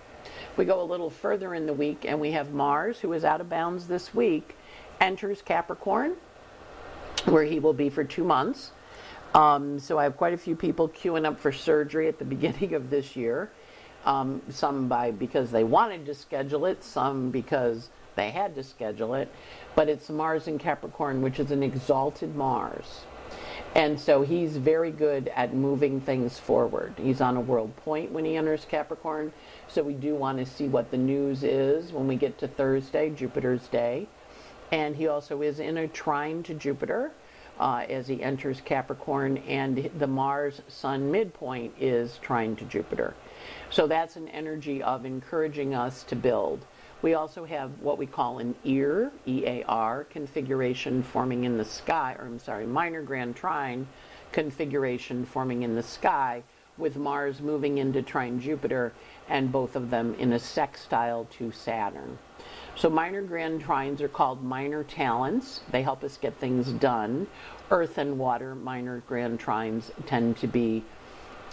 We 0.57 0.65
go 0.65 0.81
a 0.81 0.85
little 0.85 1.11
further 1.11 1.55
in 1.55 1.67
the 1.67 1.73
week 1.73 2.05
and 2.07 2.21
we 2.21 2.33
have 2.33 2.53
Mars, 2.53 2.99
who 3.01 3.13
is 3.13 3.25
out 3.25 3.41
of 3.41 3.49
bounds 3.49 3.87
this 3.87 4.15
week, 4.15 4.57
enters 5.01 5.43
Capricorn, 5.43 6.17
where 7.27 7.45
he 7.45 7.59
will 7.59 7.75
be 7.75 7.91
for 7.91 8.05
two 8.05 8.25
months. 8.25 8.73
Um, 9.35 9.79
so 9.79 9.99
I 9.99 10.05
have 10.05 10.17
quite 10.17 10.33
a 10.33 10.39
few 10.39 10.57
people 10.57 10.89
queuing 10.89 11.27
up 11.27 11.39
for 11.39 11.53
surgery 11.53 12.09
at 12.09 12.19
the 12.19 12.25
beginning 12.37 12.75
of 12.75 12.91
this 12.91 13.17
year. 13.17 13.51
Um, 14.05 14.41
some 14.51 14.87
by 14.87 15.11
because 15.11 15.51
they 15.51 15.65
wanted 15.65 16.07
to 16.07 16.15
schedule 16.15 16.67
it, 16.67 16.85
some 16.85 17.31
because 17.31 17.89
they 18.15 18.31
had 18.31 18.55
to 18.55 18.63
schedule 18.63 19.15
it. 19.15 19.29
But 19.75 19.89
it's 19.89 20.09
Mars 20.09 20.47
in 20.47 20.59
Capricorn, 20.59 21.23
which 21.23 21.41
is 21.41 21.51
an 21.51 21.63
exalted 21.63 22.37
Mars. 22.37 23.05
And 23.77 24.01
so 24.01 24.23
he's 24.23 24.57
very 24.57 24.91
good 24.91 25.29
at 25.37 25.53
moving 25.53 26.01
things 26.01 26.39
forward. 26.39 26.95
He's 26.97 27.21
on 27.21 27.37
a 27.37 27.43
world 27.43 27.77
point 27.77 28.11
when 28.11 28.25
he 28.25 28.35
enters 28.35 28.65
Capricorn. 28.65 29.35
So 29.69 29.83
we 29.83 29.93
do 29.93 30.15
want 30.15 30.39
to 30.39 30.47
see 30.47 30.67
what 30.67 30.91
the 30.91 30.97
news 30.97 31.45
is 31.45 31.93
when 31.93 32.09
we 32.09 32.17
get 32.17 32.39
to 32.39 32.49
Thursday, 32.49 33.11
Jupiter's 33.11 33.69
day. 33.69 34.09
And 34.73 34.97
he 34.97 35.09
also 35.09 35.43
is 35.43 35.61
in 35.61 35.77
a 35.77 35.89
trine 35.89 36.43
to 36.45 36.55
Jupiter 36.55 37.13
uh, 37.61 37.85
as 37.87 38.09
he 38.09 38.23
enters 38.23 38.63
Capricorn, 38.63 39.37
and 39.47 39.91
the 39.99 40.07
Mars 40.07 40.63
Sun 40.69 41.11
midpoint 41.11 41.75
is 41.79 42.19
trine 42.23 42.57
to 42.57 42.65
Jupiter. 42.65 43.13
So 43.69 43.87
that's 43.87 44.17
an 44.17 44.29
energy 44.29 44.83
of 44.83 45.05
encouraging 45.05 45.75
us 45.75 46.03
to 46.05 46.17
build. 46.17 46.65
We 47.07 47.15
also 47.15 47.45
have 47.45 47.71
what 47.83 47.99
we 47.99 48.07
call 48.07 48.41
an 48.41 48.57
EAR, 48.65 49.13
E-A-R, 49.29 50.07
configuration 50.11 51.05
forming 51.05 51.45
in 51.45 51.57
the 51.57 51.65
sky, 51.65 52.17
or 52.19 52.25
I'm 52.25 52.41
sorry, 52.41 52.67
minor 52.67 53.01
grand 53.01 53.37
trine 53.37 53.87
configuration 54.33 55.25
forming 55.25 55.63
in 55.63 55.77
the 55.77 55.85
sky 55.85 56.43
with 56.77 56.97
Mars 56.97 57.41
moving 57.41 57.79
into 57.79 58.03
trine 58.03 58.41
Jupiter 58.41 58.93
and 59.29 59.53
both 59.53 59.77
of 59.77 59.91
them 59.91 60.17
in 60.19 60.33
a 60.33 60.41
sextile 60.41 61.29
to 61.39 61.53
Saturn. 61.53 62.19
So 62.75 62.91
minor 62.91 63.23
grand 63.23 63.63
trines 63.63 64.01
are 64.01 64.09
called 64.09 64.43
minor 64.43 64.83
talents. 64.83 65.61
They 65.71 65.83
help 65.83 66.03
us 66.03 66.17
get 66.17 66.35
things 66.35 66.73
done. 66.73 67.29
Earth 67.71 67.99
and 67.99 68.19
water 68.19 68.57
minor 68.57 69.05
grand 69.07 69.39
trines 69.39 69.93
tend 70.07 70.39
to 70.39 70.49
be 70.49 70.83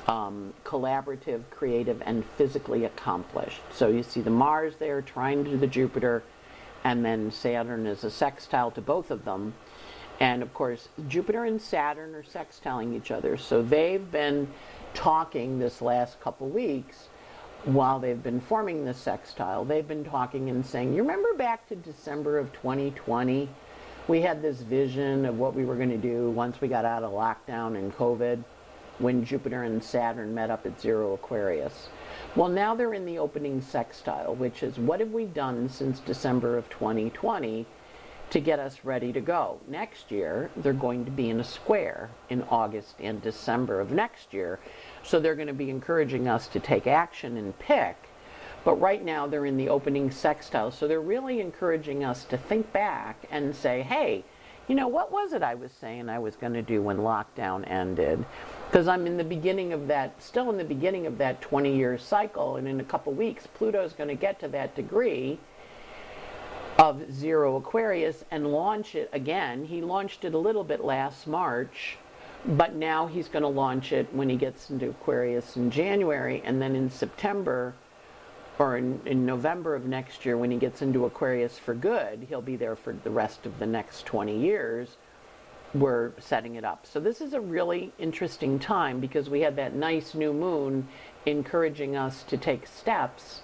um, 0.08 0.54
collaborative, 0.66 1.44
creative, 1.50 2.02
and 2.06 2.26
physically 2.38 2.86
accomplished. 2.86 3.62
So 3.72 3.88
you 3.88 4.04
see 4.04 4.22
the 4.22 4.30
Mars 4.30 4.76
there 4.80 5.02
trying 5.02 5.44
to 5.44 5.52
do 5.52 5.58
the 5.58 5.68
Jupiter, 5.68 6.24
and 6.84 7.06
then 7.06 7.32
Saturn 7.32 7.86
is 7.88 8.04
a 8.04 8.12
sextile 8.12 8.72
to 8.72 8.82
both 8.82 9.12
of 9.12 9.26
them. 9.26 9.54
And 10.20 10.44
of 10.44 10.54
course, 10.54 10.90
Jupiter 11.08 11.46
and 11.46 11.62
Saturn 11.62 12.14
are 12.16 12.24
sextiling 12.24 12.96
each 12.96 13.12
other. 13.12 13.38
So 13.38 13.62
they've 13.62 14.12
been 14.12 14.48
talking 14.94 15.60
this 15.60 15.82
last 15.82 16.20
couple 16.20 16.48
weeks 16.48 17.08
while 17.66 18.00
they've 18.00 18.22
been 18.22 18.42
forming 18.42 18.86
this 18.86 18.98
sextile. 18.98 19.66
They've 19.66 19.88
been 19.88 20.04
talking 20.04 20.50
and 20.50 20.66
saying, 20.66 20.94
You 20.94 21.02
remember 21.02 21.34
back 21.34 21.68
to 21.70 21.76
December 21.76 22.38
of 22.38 22.52
2020? 22.54 23.50
We 24.08 24.22
had 24.22 24.42
this 24.42 24.60
vision 24.60 25.26
of 25.26 25.40
what 25.40 25.56
we 25.56 25.64
were 25.64 25.76
going 25.76 25.90
to 25.90 25.98
do 25.98 26.30
once 26.30 26.60
we 26.60 26.68
got 26.68 26.84
out 26.84 27.04
of 27.04 27.14
lockdown 27.14 27.78
and 27.78 27.96
COVID 27.96 28.44
when 29.00 29.26
Jupiter 29.26 29.64
and 29.64 29.84
Saturn 29.84 30.34
met 30.34 30.52
up 30.52 30.66
at 30.66 30.80
zero 30.80 31.14
Aquarius. 31.14 31.90
Well, 32.36 32.50
now 32.50 32.76
they're 32.76 32.94
in 32.94 33.06
the 33.06 33.20
opening 33.20 33.62
sextile, 33.62 34.36
which 34.36 34.64
is 34.64 34.78
what 34.78 35.00
have 35.00 35.12
we 35.12 35.26
done 35.26 35.70
since 35.70 36.00
December 36.00 36.58
of 36.58 36.70
2020 36.70 37.66
to 38.30 38.40
get 38.40 38.60
us 38.60 38.80
ready 38.84 39.14
to 39.14 39.22
go? 39.22 39.60
Next 39.68 40.12
year, 40.12 40.50
they're 40.56 40.74
going 40.74 41.06
to 41.06 41.12
be 41.12 41.30
in 41.30 41.40
a 41.40 41.44
square 41.44 42.10
in 42.30 42.42
August 42.50 42.96
and 43.00 43.22
December 43.22 43.80
of 43.80 43.92
next 43.92 44.34
year. 44.34 44.60
So 45.04 45.20
they're 45.20 45.36
going 45.36 45.48
to 45.48 45.54
be 45.54 45.70
encouraging 45.70 46.28
us 46.28 46.48
to 46.48 46.60
take 46.60 46.88
action 46.88 47.38
and 47.38 47.58
pick. 47.60 47.96
But 48.64 48.80
right 48.80 49.04
now, 49.04 49.28
they're 49.28 49.46
in 49.46 49.58
the 49.58 49.70
opening 49.70 50.10
sextile. 50.10 50.72
So 50.72 50.88
they're 50.88 51.02
really 51.02 51.42
encouraging 51.42 52.04
us 52.04 52.24
to 52.26 52.38
think 52.38 52.72
back 52.74 53.28
and 53.30 53.56
say, 53.56 53.82
hey, 53.82 54.24
you 54.68 54.76
know, 54.76 54.88
what 54.88 55.12
was 55.12 55.34
it 55.34 55.44
I 55.44 55.56
was 55.56 55.72
saying 55.72 56.10
I 56.10 56.20
was 56.20 56.36
going 56.36 56.54
to 56.54 56.62
do 56.62 56.82
when 56.82 57.00
lockdown 57.00 57.70
ended? 57.70 58.26
Because 58.74 58.88
I'm 58.88 59.06
in 59.06 59.18
the 59.18 59.24
beginning 59.24 59.72
of 59.72 59.88
that, 59.90 60.20
still 60.20 60.50
in 60.50 60.58
the 60.58 60.64
beginning 60.64 61.06
of 61.06 61.20
that 61.20 61.42
20 61.42 61.78
year 61.78 61.96
cycle, 62.00 62.56
and 62.56 62.68
in 62.68 62.80
a 62.80 62.84
couple 62.84 63.14
weeks, 63.14 63.46
Pluto's 63.46 63.94
going 63.94 64.08
to 64.08 64.16
get 64.16 64.40
to 64.40 64.48
that 64.48 64.76
degree 64.76 65.38
of 66.80 67.14
zero 67.14 67.56
Aquarius 67.58 68.26
and 68.32 68.48
launch 68.48 68.96
it 68.96 69.12
again. 69.14 69.66
He 69.66 69.80
launched 69.82 70.26
it 70.26 70.34
a 70.34 70.40
little 70.40 70.64
bit 70.64 70.84
last 70.84 71.28
March, 71.28 72.00
but 72.48 72.74
now 72.74 73.06
he's 73.06 73.28
going 73.28 73.44
to 73.44 73.48
launch 73.48 73.92
it 73.92 74.12
when 74.12 74.28
he 74.28 74.38
gets 74.38 74.72
into 74.72 74.90
Aquarius 74.90 75.56
in 75.56 75.70
January, 75.70 76.42
and 76.44 76.60
then 76.60 76.76
in 76.76 76.90
September 76.90 77.76
or 78.58 78.76
in, 78.76 79.00
in, 79.06 79.24
November 79.24 79.76
of 79.76 79.86
next 79.86 80.26
year 80.26 80.36
when 80.36 80.50
he 80.50 80.58
gets 80.58 80.82
into 80.82 81.06
Aquarius 81.06 81.60
for 81.60 81.76
good, 81.76 82.26
he'll 82.28 82.42
be 82.42 82.56
there 82.56 82.76
for 82.76 82.94
the 83.04 83.12
rest 83.12 83.46
of 83.46 83.60
the 83.60 83.68
next 83.68 84.08
20 84.08 84.36
years. 84.36 84.98
We're 85.74 86.12
setting 86.20 86.56
it 86.56 86.64
up. 86.64 86.86
So 86.86 87.00
this 87.00 87.20
is 87.20 87.34
a 87.34 87.42
really 87.42 87.92
interesting 87.98 88.60
time 88.60 89.00
because 89.00 89.30
we 89.30 89.42
had 89.42 89.56
that 89.56 89.74
nice 89.74 90.14
new 90.14 90.32
moon 90.32 90.88
encouraging 91.26 91.96
us 91.96 92.24
to 92.24 92.38
take 92.38 92.68
steps 92.68 93.42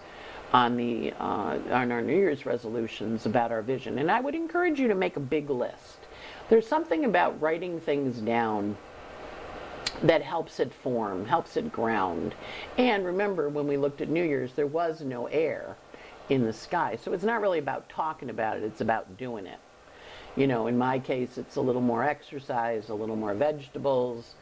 on 0.54 0.78
the 0.78 1.12
uh, 1.14 1.58
on 1.72 1.92
our 1.92 2.02
New 2.02 2.16
Year's 2.16 2.46
resolutions 2.46 3.26
about 3.26 3.52
our 3.52 3.62
vision. 3.62 4.00
And 4.00 4.12
I 4.12 4.20
would 4.20 4.36
encourage 4.36 4.80
you 4.80 4.88
to 4.88 4.96
make 4.96 5.16
a 5.16 5.22
big 5.22 5.50
list. 5.50 6.00
There's 6.50 6.68
something 6.68 7.06
about 7.06 7.40
writing 7.42 7.80
things 7.80 8.20
down 8.20 8.78
that 10.04 10.22
helps 10.22 10.60
it 10.60 10.74
form, 10.74 11.26
helps 11.26 11.58
it 11.58 11.72
ground. 11.72 12.36
And 12.78 13.06
remember, 13.06 13.50
when 13.50 13.68
we 13.68 13.78
looked 13.78 14.02
at 14.02 14.10
New 14.10 14.24
Year's, 14.24 14.54
there 14.54 14.68
was 14.68 15.02
no 15.02 15.28
air 15.28 15.76
in 16.30 16.46
the 16.46 16.54
sky. 16.54 16.98
So 17.02 17.14
it's 17.14 17.24
not 17.24 17.42
really 17.42 17.60
about 17.60 17.90
talking 17.90 18.30
about 18.30 18.58
it, 18.58 18.64
it's 18.64 18.82
about 18.82 19.18
doing 19.18 19.46
it. 19.46 19.60
You 20.36 20.48
know, 20.48 20.68
in 20.68 20.78
my 20.78 21.00
case, 21.00 21.38
it's 21.38 21.56
a 21.56 21.62
little 21.62 21.82
more 21.82 22.04
exercise, 22.04 22.90
a 22.90 22.94
little 22.94 23.16
more 23.16 23.34
vegetables, 23.34 24.36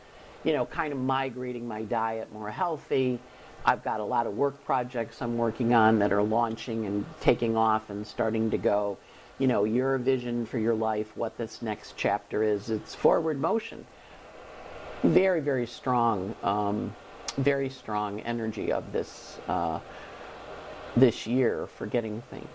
you 0.43 0.53
know, 0.53 0.65
kind 0.65 0.93
of 0.93 0.99
migrating 0.99 1.67
my 1.67 1.83
diet 1.83 2.31
more 2.31 2.49
healthy. 2.49 3.19
I've 3.65 3.83
got 3.83 3.99
a 3.99 4.03
lot 4.03 4.27
of 4.27 4.37
work 4.37 4.63
projects 4.65 5.21
I'm 5.21 5.37
working 5.37 5.73
on 5.73 5.99
that 5.99 6.13
are 6.13 6.23
launching 6.23 6.85
and 6.85 7.05
taking 7.19 7.57
off 7.57 7.89
and 7.89 8.05
starting 8.05 8.51
to 8.51 8.57
go. 8.57 8.97
You 9.39 9.47
know, 9.47 9.63
your 9.65 9.97
vision 9.97 10.45
for 10.45 10.57
your 10.57 10.75
life, 10.75 11.15
what 11.15 11.37
this 11.37 11.61
next 11.61 11.95
chapter 11.95 12.43
is, 12.43 12.69
it's 12.69 12.95
forward 12.95 13.39
motion 13.39 13.85
very, 15.03 15.41
very 15.41 15.67
strong, 15.67 16.35
um, 16.43 16.95
very 17.37 17.69
strong 17.69 18.19
energy 18.21 18.71
of 18.71 18.91
this 18.91 19.39
uh, 19.47 19.79
this 20.95 21.27
year 21.27 21.67
for 21.67 21.85
getting 21.85 22.21
things 22.31 22.47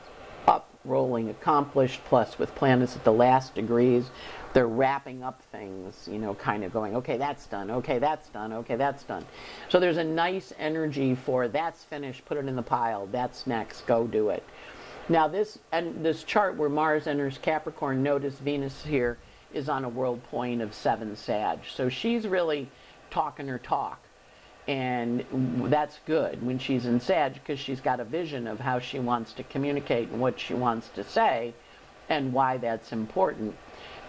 up, 0.46 0.68
rolling, 0.84 1.30
accomplished. 1.30 2.00
Plus, 2.04 2.38
with 2.38 2.54
planets 2.54 2.96
at 2.96 3.04
the 3.04 3.12
last 3.12 3.54
degrees, 3.54 4.10
they're 4.52 4.66
wrapping 4.66 5.22
up 5.22 5.42
things. 5.50 6.08
You 6.10 6.18
know, 6.18 6.34
kind 6.34 6.64
of 6.64 6.72
going, 6.72 6.96
okay, 6.96 7.16
that's 7.16 7.46
done. 7.46 7.70
Okay, 7.70 7.98
that's 7.98 8.28
done. 8.28 8.52
Okay, 8.52 8.76
that's 8.76 9.04
done. 9.04 9.24
So 9.68 9.80
there's 9.80 9.96
a 9.96 10.04
nice 10.04 10.52
energy 10.58 11.14
for 11.14 11.48
that's 11.48 11.84
finished. 11.84 12.24
Put 12.24 12.36
it 12.36 12.46
in 12.46 12.56
the 12.56 12.62
pile. 12.62 13.06
That's 13.06 13.46
next. 13.46 13.86
Go 13.86 14.06
do 14.06 14.30
it. 14.30 14.42
Now 15.08 15.26
this 15.28 15.58
and 15.72 16.04
this 16.04 16.22
chart 16.22 16.56
where 16.56 16.68
Mars 16.68 17.06
enters 17.06 17.38
Capricorn. 17.38 18.02
Notice 18.02 18.38
Venus 18.38 18.84
here 18.84 19.18
is 19.52 19.68
on 19.68 19.84
a 19.84 19.88
world 19.88 20.22
point 20.24 20.62
of 20.62 20.72
seven 20.72 21.16
Sag. 21.16 21.60
So 21.70 21.88
she's 21.88 22.26
really 22.26 22.68
talking 23.10 23.48
her 23.48 23.58
talk. 23.58 24.00
And 24.68 25.24
that's 25.64 25.98
good 26.06 26.44
when 26.46 26.58
she's 26.58 26.86
in 26.86 27.00
Sag 27.00 27.34
because 27.34 27.58
she's 27.58 27.80
got 27.80 27.98
a 27.98 28.04
vision 28.04 28.46
of 28.46 28.60
how 28.60 28.78
she 28.78 29.00
wants 29.00 29.32
to 29.34 29.42
communicate 29.42 30.08
and 30.10 30.20
what 30.20 30.38
she 30.38 30.54
wants 30.54 30.88
to 30.90 31.02
say 31.02 31.54
and 32.08 32.32
why 32.32 32.58
that's 32.58 32.92
important. 32.92 33.56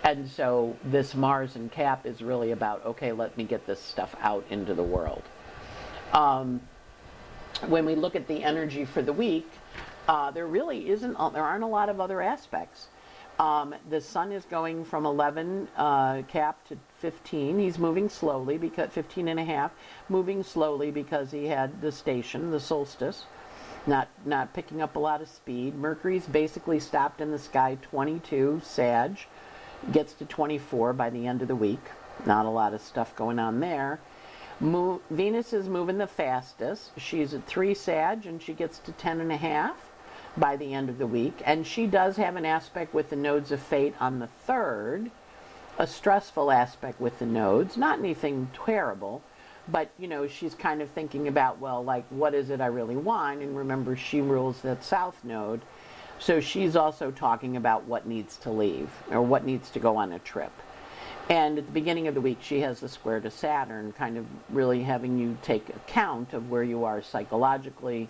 And 0.04 0.30
so 0.30 0.76
this 0.84 1.16
Mars 1.16 1.56
and 1.56 1.72
Cap 1.72 2.06
is 2.06 2.22
really 2.22 2.52
about, 2.52 2.86
okay, 2.86 3.14
let 3.14 3.36
me 3.38 3.46
get 3.46 3.66
this 3.66 3.80
stuff 3.80 4.16
out 4.22 4.46
into 4.50 4.74
the 4.74 4.84
world. 4.84 5.24
Um, 6.12 6.62
when 7.68 7.86
we 7.86 7.96
look 7.96 8.16
at 8.16 8.28
the 8.28 8.44
energy 8.44 8.86
for 8.86 9.02
the 9.02 9.14
week, 9.14 9.50
uh, 10.08 10.32
there 10.32 10.46
really 10.46 10.90
isn't, 10.90 11.14
there 11.34 11.44
aren't 11.44 11.64
a 11.64 11.68
lot 11.68 11.90
of 11.90 12.02
other 12.02 12.22
aspects. 12.22 12.88
Um, 13.40 13.74
the 13.90 14.00
sun 14.00 14.32
is 14.32 14.46
going 14.46 14.86
from 14.86 15.06
11 15.06 15.68
uh, 15.76 16.22
cap 16.28 16.66
to 16.68 16.78
15. 17.00 17.58
He's 17.58 17.80
moving 17.80 18.08
slowly 18.08 18.58
because 18.58 18.92
15 18.92 19.28
and 19.28 19.40
a 19.40 19.44
half, 19.44 19.72
moving 20.08 20.44
slowly 20.44 20.92
because 20.92 21.32
he 21.32 21.48
had 21.48 21.82
the 21.82 21.92
station, 21.92 22.52
the 22.52 22.60
solstice, 22.60 23.26
not 23.88 24.08
not 24.24 24.54
picking 24.54 24.82
up 24.82 24.96
a 24.96 25.00
lot 25.00 25.22
of 25.22 25.28
speed. 25.28 25.76
Mercury's 25.76 26.28
basically 26.28 26.80
stopped 26.80 27.22
in 27.22 27.32
the 27.32 27.40
sky 27.40 27.78
22 27.82 28.62
Sag, 28.64 29.18
gets 29.92 30.14
to 30.14 30.26
24 30.26 30.94
by 30.94 31.10
the 31.10 31.26
end 31.26 31.42
of 31.42 31.48
the 31.48 31.56
week. 31.56 31.84
Not 32.28 32.46
a 32.46 32.50
lot 32.50 32.76
of 32.76 32.82
stuff 32.82 33.16
going 33.16 33.40
on 33.40 33.60
there. 33.60 34.00
Mo- 34.60 35.02
Venus 35.10 35.52
is 35.52 35.68
moving 35.68 35.98
the 35.98 36.08
fastest. 36.08 36.92
She's 36.98 37.34
at 37.34 37.48
3 37.48 37.74
Sag 37.74 38.28
and 38.28 38.40
she 38.42 38.54
gets 38.54 38.78
to 38.80 38.92
10 38.92 39.20
and 39.20 39.32
a 39.32 39.38
half 39.38 39.93
by 40.38 40.56
the 40.56 40.74
end 40.74 40.90
of 40.90 40.98
the 40.98 41.08
week. 41.08 41.42
And 41.46 41.66
she 41.66 41.88
does 41.88 42.18
have 42.18 42.36
an 42.36 42.46
aspect 42.46 42.94
with 42.94 43.10
the 43.10 43.16
nodes 43.16 43.52
of 43.52 43.60
fate 43.60 43.96
on 44.00 44.20
the 44.20 44.28
third, 44.28 45.12
a 45.78 45.88
stressful 45.88 46.52
aspect 46.52 47.00
with 47.00 47.20
the 47.20 47.26
nodes, 47.26 47.78
not 47.78 48.00
anything 48.00 48.50
terrible, 48.66 49.22
but 49.68 49.90
you 49.98 50.08
know, 50.08 50.28
she's 50.28 50.56
kind 50.56 50.82
of 50.82 50.90
thinking 50.90 51.28
about, 51.28 51.60
well, 51.60 51.84
like, 51.84 52.06
what 52.10 52.34
is 52.34 52.50
it 52.50 52.62
I 52.62 52.68
really 52.68 52.96
want? 52.96 53.42
And 53.42 53.56
remember, 53.56 53.96
she 53.96 54.22
rules 54.22 54.62
that 54.62 54.84
south 54.84 55.24
node. 55.24 55.62
So 56.20 56.40
she's 56.40 56.76
also 56.76 57.12
talking 57.12 57.58
about 57.58 57.86
what 57.86 58.06
needs 58.06 58.38
to 58.38 58.50
leave 58.50 58.90
or 59.10 59.22
what 59.22 59.46
needs 59.46 59.70
to 59.72 59.80
go 59.80 59.98
on 59.98 60.12
a 60.14 60.20
trip. 60.20 60.52
And 61.30 61.58
at 61.58 61.66
the 61.66 61.72
beginning 61.72 62.08
of 62.08 62.16
the 62.16 62.22
week, 62.22 62.40
she 62.42 62.60
has 62.62 62.80
the 62.80 62.90
square 62.90 63.22
to 63.22 63.32
Saturn, 63.32 63.94
kind 63.94 64.18
of 64.18 64.26
really 64.50 64.84
having 64.84 65.18
you 65.18 65.38
take 65.42 65.70
account 65.70 66.34
of 66.34 66.50
where 66.50 66.64
you 66.64 66.84
are 66.84 67.02
psychologically 67.02 68.10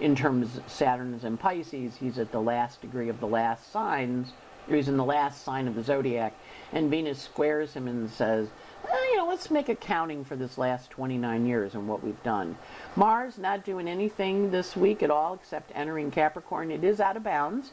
in 0.00 0.16
terms 0.16 0.60
Saturn 0.66 1.14
is 1.14 1.24
in 1.24 1.36
Pisces, 1.36 1.96
he's 1.96 2.18
at 2.18 2.32
the 2.32 2.40
last 2.40 2.80
degree 2.80 3.08
of 3.08 3.20
the 3.20 3.26
last 3.26 3.70
signs, 3.70 4.32
he's 4.68 4.88
in 4.88 4.96
the 4.96 5.04
last 5.04 5.44
sign 5.44 5.68
of 5.68 5.74
the 5.74 5.82
zodiac, 5.82 6.34
and 6.72 6.90
Venus 6.90 7.20
squares 7.20 7.74
him 7.74 7.86
and 7.86 8.10
says, 8.10 8.48
well, 8.84 9.10
you 9.10 9.16
know, 9.16 9.26
let's 9.26 9.50
make 9.50 9.68
accounting 9.68 10.24
for 10.24 10.36
this 10.36 10.58
last 10.58 10.90
29 10.90 11.46
years 11.46 11.74
and 11.74 11.88
what 11.88 12.02
we've 12.02 12.22
done. 12.22 12.56
Mars 12.96 13.38
not 13.38 13.64
doing 13.64 13.88
anything 13.88 14.50
this 14.50 14.76
week 14.76 15.02
at 15.02 15.10
all 15.10 15.34
except 15.34 15.72
entering 15.74 16.10
Capricorn. 16.10 16.70
It 16.70 16.84
is 16.84 17.00
out 17.00 17.16
of 17.16 17.22
bounds, 17.22 17.70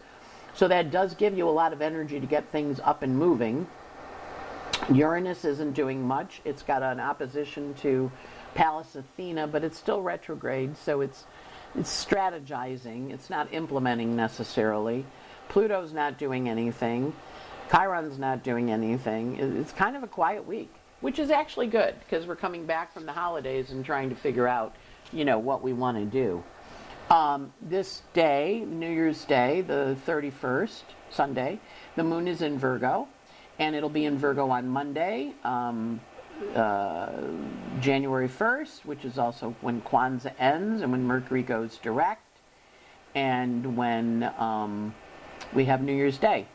so 0.54 0.68
that 0.68 0.92
does 0.92 1.16
give 1.16 1.38
you 1.38 1.48
a 1.48 1.52
lot 1.52 1.74
of 1.74 1.82
energy 1.82 2.20
to 2.20 2.28
get 2.28 2.50
things 2.52 2.80
up 2.84 3.04
and 3.04 3.18
moving. 3.18 3.68
Uranus 4.92 5.46
isn't 5.46 5.74
doing 5.74 6.02
much. 6.02 6.42
It's 6.46 6.64
got 6.64 6.82
an 6.82 7.00
opposition 7.00 7.74
to 7.76 8.12
Pallas 8.56 8.96
Athena, 8.96 9.48
but 9.48 9.64
it's 9.64 9.78
still 9.78 10.02
retrograde, 10.02 10.76
so 10.78 11.02
it's 11.02 11.26
it's 11.76 12.06
strategizing. 12.06 13.12
It's 13.12 13.30
not 13.30 13.54
implementing 13.54 14.16
necessarily. 14.16 15.06
Pluto's 15.50 15.94
not 15.94 16.18
doing 16.18 16.50
anything. 16.50 17.14
Chiron's 17.70 18.20
not 18.20 18.44
doing 18.44 18.72
anything. 18.72 19.38
It's 19.38 19.72
kind 19.72 19.96
of 19.96 20.04
a 20.04 20.08
quiet 20.08 20.46
week, 20.46 20.74
which 21.00 21.20
is 21.20 21.32
actually 21.32 21.68
good 21.68 21.96
because 22.00 22.28
we're 22.28 22.36
coming 22.36 22.66
back 22.66 22.94
from 22.94 23.06
the 23.06 23.14
holidays 23.14 23.72
and 23.72 23.86
trying 23.86 24.10
to 24.10 24.16
figure 24.16 24.48
out, 24.48 24.76
you 25.14 25.24
know, 25.24 25.40
what 25.40 25.62
we 25.62 25.72
want 25.72 25.98
to 25.98 26.06
do. 26.06 26.44
Um, 27.10 27.54
this 27.62 28.04
day, 28.14 28.64
New 28.66 28.90
Year's 28.90 29.26
Day, 29.26 29.62
the 29.62 29.98
31st, 30.06 30.84
Sunday, 31.10 31.60
the 31.96 32.04
moon 32.04 32.28
is 32.28 32.42
in 32.42 32.58
Virgo, 32.58 33.08
and 33.60 33.76
it'll 33.76 33.90
be 33.90 34.06
in 34.06 34.18
Virgo 34.18 34.50
on 34.50 34.68
Monday, 34.70 35.34
um, 35.44 36.00
uh, 36.56 37.10
January 37.80 38.28
1st, 38.28 38.86
which 38.86 39.06
is 39.06 39.18
also 39.18 39.56
when 39.62 39.82
Kwanzaa 39.82 40.34
ends 40.40 40.82
and 40.82 40.92
when 40.92 41.04
Mercury 41.04 41.44
goes 41.44 41.78
direct, 41.78 42.26
and 43.16 43.78
when 43.78 44.32
um, 44.38 44.96
we 45.54 45.66
have 45.66 45.82
New 45.82 45.94
Year's 45.94 46.18
Day. 46.18 46.48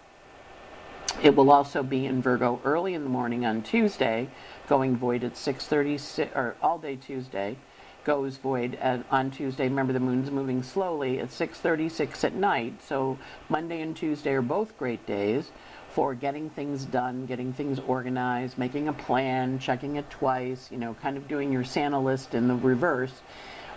It 1.23 1.35
will 1.35 1.51
also 1.51 1.83
be 1.83 2.05
in 2.05 2.21
Virgo 2.21 2.61
early 2.65 2.93
in 2.95 3.03
the 3.03 3.09
morning 3.09 3.47
on 3.47 3.63
Tuesday, 3.63 4.29
going 4.69 4.97
void 4.97 5.25
at 5.25 5.33
6:30 5.33 6.37
or 6.37 6.57
all 6.61 6.79
day 6.79 6.97
Tuesday, 6.97 7.57
goes 8.05 8.37
void 8.37 8.75
at, 8.77 9.05
on 9.11 9.31
Tuesday. 9.31 9.65
Remember 9.65 9.93
the 9.93 10.01
moon's 10.01 10.31
moving 10.31 10.63
slowly 10.63 11.19
at 11.19 11.31
6:36 11.31 12.23
at 12.23 12.35
night. 12.35 12.83
So 12.83 13.19
Monday 13.49 13.81
and 13.81 13.97
Tuesday 13.97 14.33
are 14.33 14.43
both 14.43 14.77
great 14.79 15.07
days 15.07 15.51
for 15.97 16.15
getting 16.15 16.51
things 16.51 16.85
done, 16.85 17.25
getting 17.25 17.55
things 17.55 17.81
organized, 17.89 18.59
making 18.59 18.87
a 18.87 18.93
plan, 18.93 19.59
checking 19.59 19.97
it 19.97 20.11
twice, 20.11 20.71
you 20.71 20.77
know, 20.77 20.93
kind 21.01 21.17
of 21.17 21.27
doing 21.27 21.51
your 21.51 21.65
Santa 21.65 21.99
list 21.99 22.35
in 22.35 22.49
the 22.49 22.55
reverse 22.55 23.23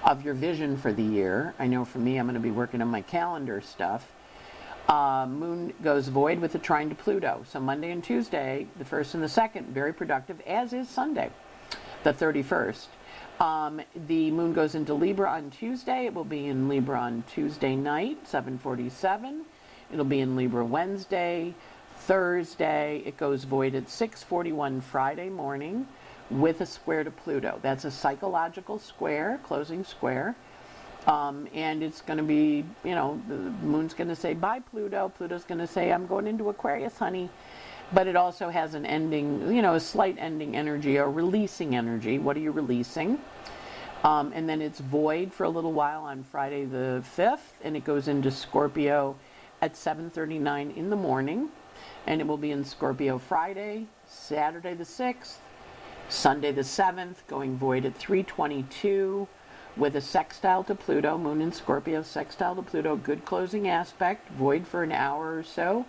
of 0.04 0.22
your 0.26 0.34
vision 0.34 0.76
for 0.76 0.92
the 0.92 1.02
year. 1.02 1.54
I 1.60 1.68
know 1.68 1.86
for 1.86 2.00
me, 2.00 2.18
I'm 2.18 2.26
going 2.26 2.34
to 2.34 2.42
be 2.42 2.52
working 2.52 2.82
on 2.82 2.90
my 2.90 3.00
calendar 3.00 3.62
stuff. 3.62 4.06
Uh, 4.90 5.28
moon 5.28 5.72
goes 5.82 6.10
void 6.10 6.40
with 6.40 6.54
a 6.56 6.60
trine 6.60 6.90
to 6.90 6.96
Pluto. 6.96 7.46
So 7.48 7.62
Monday 7.62 7.90
and 7.90 8.04
Tuesday, 8.04 8.68
the 8.78 8.84
first 8.84 9.14
and 9.14 9.24
the 9.24 9.30
second, 9.30 9.68
very 9.68 9.94
productive, 9.94 10.42
as 10.42 10.74
is 10.74 10.90
Sunday, 10.90 11.32
the 12.04 12.12
31st. 12.12 12.88
Um, 13.40 13.80
the 13.96 14.30
moon 14.32 14.52
goes 14.52 14.76
into 14.76 14.94
Libra 14.94 15.30
on 15.30 15.52
Tuesday. 15.52 16.08
It 16.08 16.14
will 16.14 16.26
be 16.26 16.48
in 16.48 16.68
Libra 16.68 17.00
on 17.00 17.24
Tuesday 17.34 17.78
night, 17.78 18.28
747. 18.28 19.46
It'll 19.94 20.04
be 20.04 20.20
in 20.20 20.36
Libra 20.36 20.66
Wednesday, 20.66 21.56
Thursday, 22.00 23.04
it 23.06 23.18
goes 23.18 23.44
void 23.44 23.76
at 23.76 23.86
6:41 23.90 24.82
Friday 24.82 25.30
morning 25.30 25.88
with 26.30 26.62
a 26.62 26.66
square 26.66 27.04
to 27.04 27.12
Pluto. 27.12 27.60
That's 27.62 27.86
a 27.86 27.92
psychological 27.92 28.80
square, 28.80 29.40
closing 29.44 29.84
square. 29.84 30.36
Um, 31.08 31.48
and 31.54 31.82
it's 31.82 32.02
going 32.02 32.18
to 32.18 32.24
be, 32.24 32.66
you 32.84 32.96
know, 32.96 33.22
the 33.28 33.36
moon's 33.36 33.94
going 33.94 34.10
to 34.10 34.16
say 34.16 34.34
bye 34.34 34.60
Pluto. 34.60 35.12
Pluto's 35.18 35.44
going 35.44 35.60
to 35.60 35.68
say 35.68 35.92
I'm 35.92 36.08
going 36.08 36.28
into 36.28 36.50
Aquarius, 36.50 36.98
honey. 36.98 37.30
But 37.92 38.08
it 38.08 38.16
also 38.16 38.50
has 38.50 38.76
an 38.76 38.86
ending, 38.86 39.54
you 39.54 39.62
know, 39.62 39.74
a 39.74 39.80
slight 39.80 40.16
ending 40.20 40.56
energy, 40.56 40.98
a 40.98 41.08
releasing 41.08 41.76
energy. 41.76 42.20
What 42.20 42.38
are 42.38 42.42
you 42.42 42.52
releasing? 42.52 43.20
Um, 44.04 44.32
and 44.34 44.48
then 44.48 44.62
it's 44.62 44.80
void 44.80 45.34
for 45.34 45.44
a 45.44 45.50
little 45.50 45.74
while 45.74 46.04
on 46.04 46.24
Friday 46.24 46.66
the 46.66 47.04
5th, 47.18 47.54
and 47.64 47.76
it 47.76 47.84
goes 47.84 48.08
into 48.08 48.32
Scorpio 48.32 49.16
at 49.62 49.76
7:39 49.76 50.72
in 50.78 50.90
the 50.90 50.96
morning 50.96 51.50
and 52.08 52.22
it 52.22 52.28
will 52.28 52.38
be 52.38 52.52
in 52.52 52.64
Scorpio 52.64 53.18
Friday, 53.18 53.88
Saturday 54.08 54.74
the 54.74 54.84
6th, 54.84 55.38
Sunday 56.10 56.52
the 56.52 56.62
7th, 56.62 57.18
going 57.28 57.58
void 57.58 57.86
at 57.86 57.96
322 57.96 59.28
with 59.78 59.96
a 59.96 60.02
sextile 60.02 60.64
to 60.64 60.76
Pluto, 60.76 61.18
Moon 61.18 61.42
in 61.42 61.52
Scorpio, 61.52 62.02
sextile 62.02 62.56
to 62.56 62.62
Pluto, 62.62 62.96
good 62.96 63.24
closing 63.26 63.68
aspect, 63.68 64.30
void 64.30 64.68
for 64.68 64.84
an 64.84 64.92
hour 64.92 65.38
or 65.38 65.44
so 65.44 65.86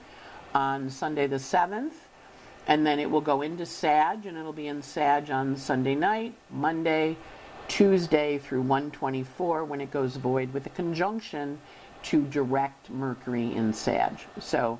on 0.54 0.90
Sunday 0.90 1.26
the 1.26 1.36
7th. 1.36 1.92
And 2.66 2.86
then 2.86 3.00
it 3.00 3.10
will 3.10 3.22
go 3.22 3.42
into 3.42 3.64
Sag, 3.66 4.26
and 4.26 4.36
it'll 4.36 4.52
be 4.52 4.68
in 4.68 4.82
Sag 4.82 5.30
on 5.30 5.56
Sunday 5.56 5.94
night, 5.94 6.34
Monday, 6.50 7.16
Tuesday 7.68 8.38
through 8.38 8.62
124 8.62 9.64
when 9.64 9.80
it 9.80 9.90
goes 9.90 10.16
void 10.16 10.52
with 10.52 10.66
a 10.66 10.70
conjunction 10.70 11.58
to 12.02 12.22
direct 12.24 12.90
Mercury 12.90 13.54
in 13.54 13.72
Sag. 13.72 14.18
So 14.38 14.78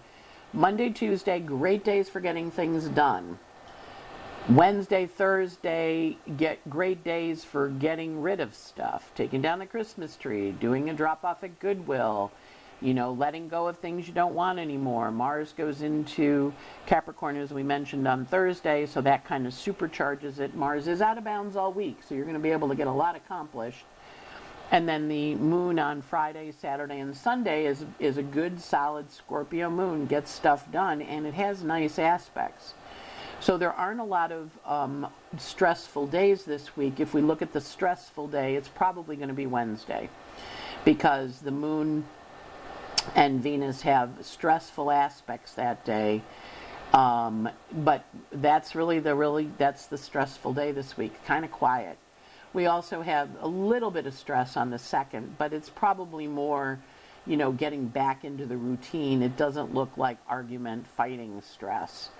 Monday, 0.52 0.90
Tuesday, 0.90 1.38
great 1.38 1.84
days 1.84 2.08
for 2.08 2.18
getting 2.18 2.50
things 2.50 2.88
done. 2.88 3.38
Wednesday, 4.48 5.06
Thursday, 5.06 6.16
get 6.36 6.58
great 6.68 7.04
days 7.04 7.44
for 7.44 7.68
getting 7.68 8.20
rid 8.20 8.40
of 8.40 8.52
stuff, 8.54 9.12
taking 9.14 9.40
down 9.40 9.60
the 9.60 9.66
Christmas 9.66 10.16
tree, 10.16 10.50
doing 10.50 10.90
a 10.90 10.94
drop 10.94 11.24
off 11.24 11.44
at 11.44 11.60
Goodwill, 11.60 12.32
you 12.80 12.94
know, 12.94 13.12
letting 13.12 13.48
go 13.48 13.68
of 13.68 13.78
things 13.78 14.08
you 14.08 14.14
don't 14.14 14.34
want 14.34 14.58
anymore. 14.58 15.12
Mars 15.12 15.54
goes 15.56 15.82
into 15.82 16.52
Capricorn, 16.84 17.36
as 17.36 17.52
we 17.52 17.62
mentioned 17.62 18.08
on 18.08 18.24
Thursday, 18.24 18.86
so 18.86 19.00
that 19.02 19.24
kind 19.24 19.46
of 19.46 19.52
supercharges 19.52 20.40
it. 20.40 20.56
Mars 20.56 20.88
is 20.88 21.00
out 21.00 21.16
of 21.16 21.22
bounds 21.22 21.54
all 21.54 21.72
week, 21.72 21.98
so 22.08 22.16
you're 22.16 22.24
going 22.24 22.34
to 22.34 22.40
be 22.40 22.50
able 22.50 22.68
to 22.68 22.74
get 22.74 22.88
a 22.88 22.92
lot 22.92 23.14
accomplished. 23.14 23.84
And 24.70 24.88
then 24.88 25.08
the 25.08 25.34
moon 25.34 25.78
on 25.78 26.00
Friday, 26.00 26.52
Saturday, 26.52 27.00
and 27.00 27.16
Sunday 27.16 27.66
is, 27.66 27.84
is 27.98 28.18
a 28.18 28.22
good, 28.22 28.60
solid 28.60 29.10
Scorpio 29.10 29.68
moon, 29.68 30.06
gets 30.06 30.30
stuff 30.30 30.70
done, 30.70 31.02
and 31.02 31.26
it 31.26 31.34
has 31.34 31.64
nice 31.64 31.98
aspects. 31.98 32.74
So 33.40 33.56
there 33.56 33.72
aren't 33.72 34.00
a 34.00 34.04
lot 34.04 34.32
of 34.32 34.50
um, 34.66 35.06
stressful 35.38 36.06
days 36.08 36.44
this 36.44 36.76
week. 36.76 37.00
If 37.00 37.14
we 37.14 37.20
look 37.22 37.42
at 37.42 37.52
the 37.52 37.60
stressful 37.60 38.28
day, 38.28 38.54
it's 38.54 38.68
probably 38.68 39.16
going 39.16 39.28
to 39.28 39.34
be 39.34 39.46
Wednesday 39.46 40.08
because 40.84 41.40
the 41.40 41.50
moon 41.50 42.04
and 43.14 43.42
Venus 43.42 43.80
have 43.82 44.10
stressful 44.20 44.90
aspects 44.90 45.54
that 45.54 45.84
day. 45.84 46.22
Um, 46.92 47.48
but 47.72 48.04
that's 48.32 48.74
really 48.74 48.98
the 48.98 49.14
really 49.14 49.48
that's 49.58 49.86
the 49.86 49.96
stressful 49.96 50.52
day 50.52 50.72
this 50.72 50.96
week. 50.96 51.12
Kind 51.24 51.44
of 51.44 51.50
quiet. 51.50 51.96
We 52.52 52.66
also 52.66 53.00
have 53.02 53.28
a 53.40 53.46
little 53.46 53.90
bit 53.90 54.06
of 54.06 54.14
stress 54.14 54.56
on 54.56 54.70
the 54.70 54.78
second, 54.78 55.36
but 55.38 55.52
it's 55.52 55.68
probably 55.68 56.26
more, 56.26 56.80
you 57.26 57.36
know, 57.36 57.52
getting 57.52 57.86
back 57.86 58.24
into 58.24 58.44
the 58.44 58.56
routine. 58.56 59.22
It 59.22 59.36
doesn't 59.36 59.72
look 59.72 59.96
like 59.96 60.18
argument, 60.28 60.86
fighting 60.88 61.40
stress. 61.42 62.10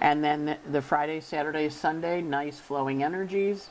And 0.00 0.22
then 0.22 0.56
the 0.70 0.80
Friday, 0.80 1.20
Saturday, 1.20 1.68
Sunday, 1.68 2.22
nice 2.22 2.58
flowing 2.58 3.02
energies 3.02 3.70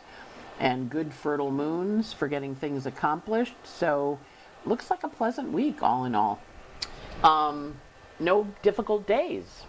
and 0.59 0.89
good 0.89 1.13
fertile 1.13 1.51
moons 1.51 2.11
for 2.11 2.27
getting 2.27 2.53
things 2.53 2.85
accomplished. 2.85 3.55
So 3.63 4.19
looks 4.65 4.91
like 4.91 5.03
a 5.03 5.09
pleasant 5.09 5.51
week 5.51 5.81
all 5.81 6.03
in 6.03 6.15
all. 6.15 6.41
Um, 7.23 7.75
no 8.19 8.47
difficult 8.61 9.07
days. 9.07 9.63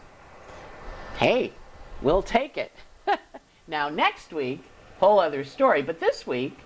Hey, 1.17 1.53
we'll 2.03 2.23
take 2.23 2.59
it. 2.59 2.73
now 3.69 3.89
next 3.89 4.33
week 4.33 4.65
whole 5.01 5.19
other 5.19 5.43
story. 5.43 5.83
But 5.83 5.99
this 5.99 6.27
week, 6.27 6.57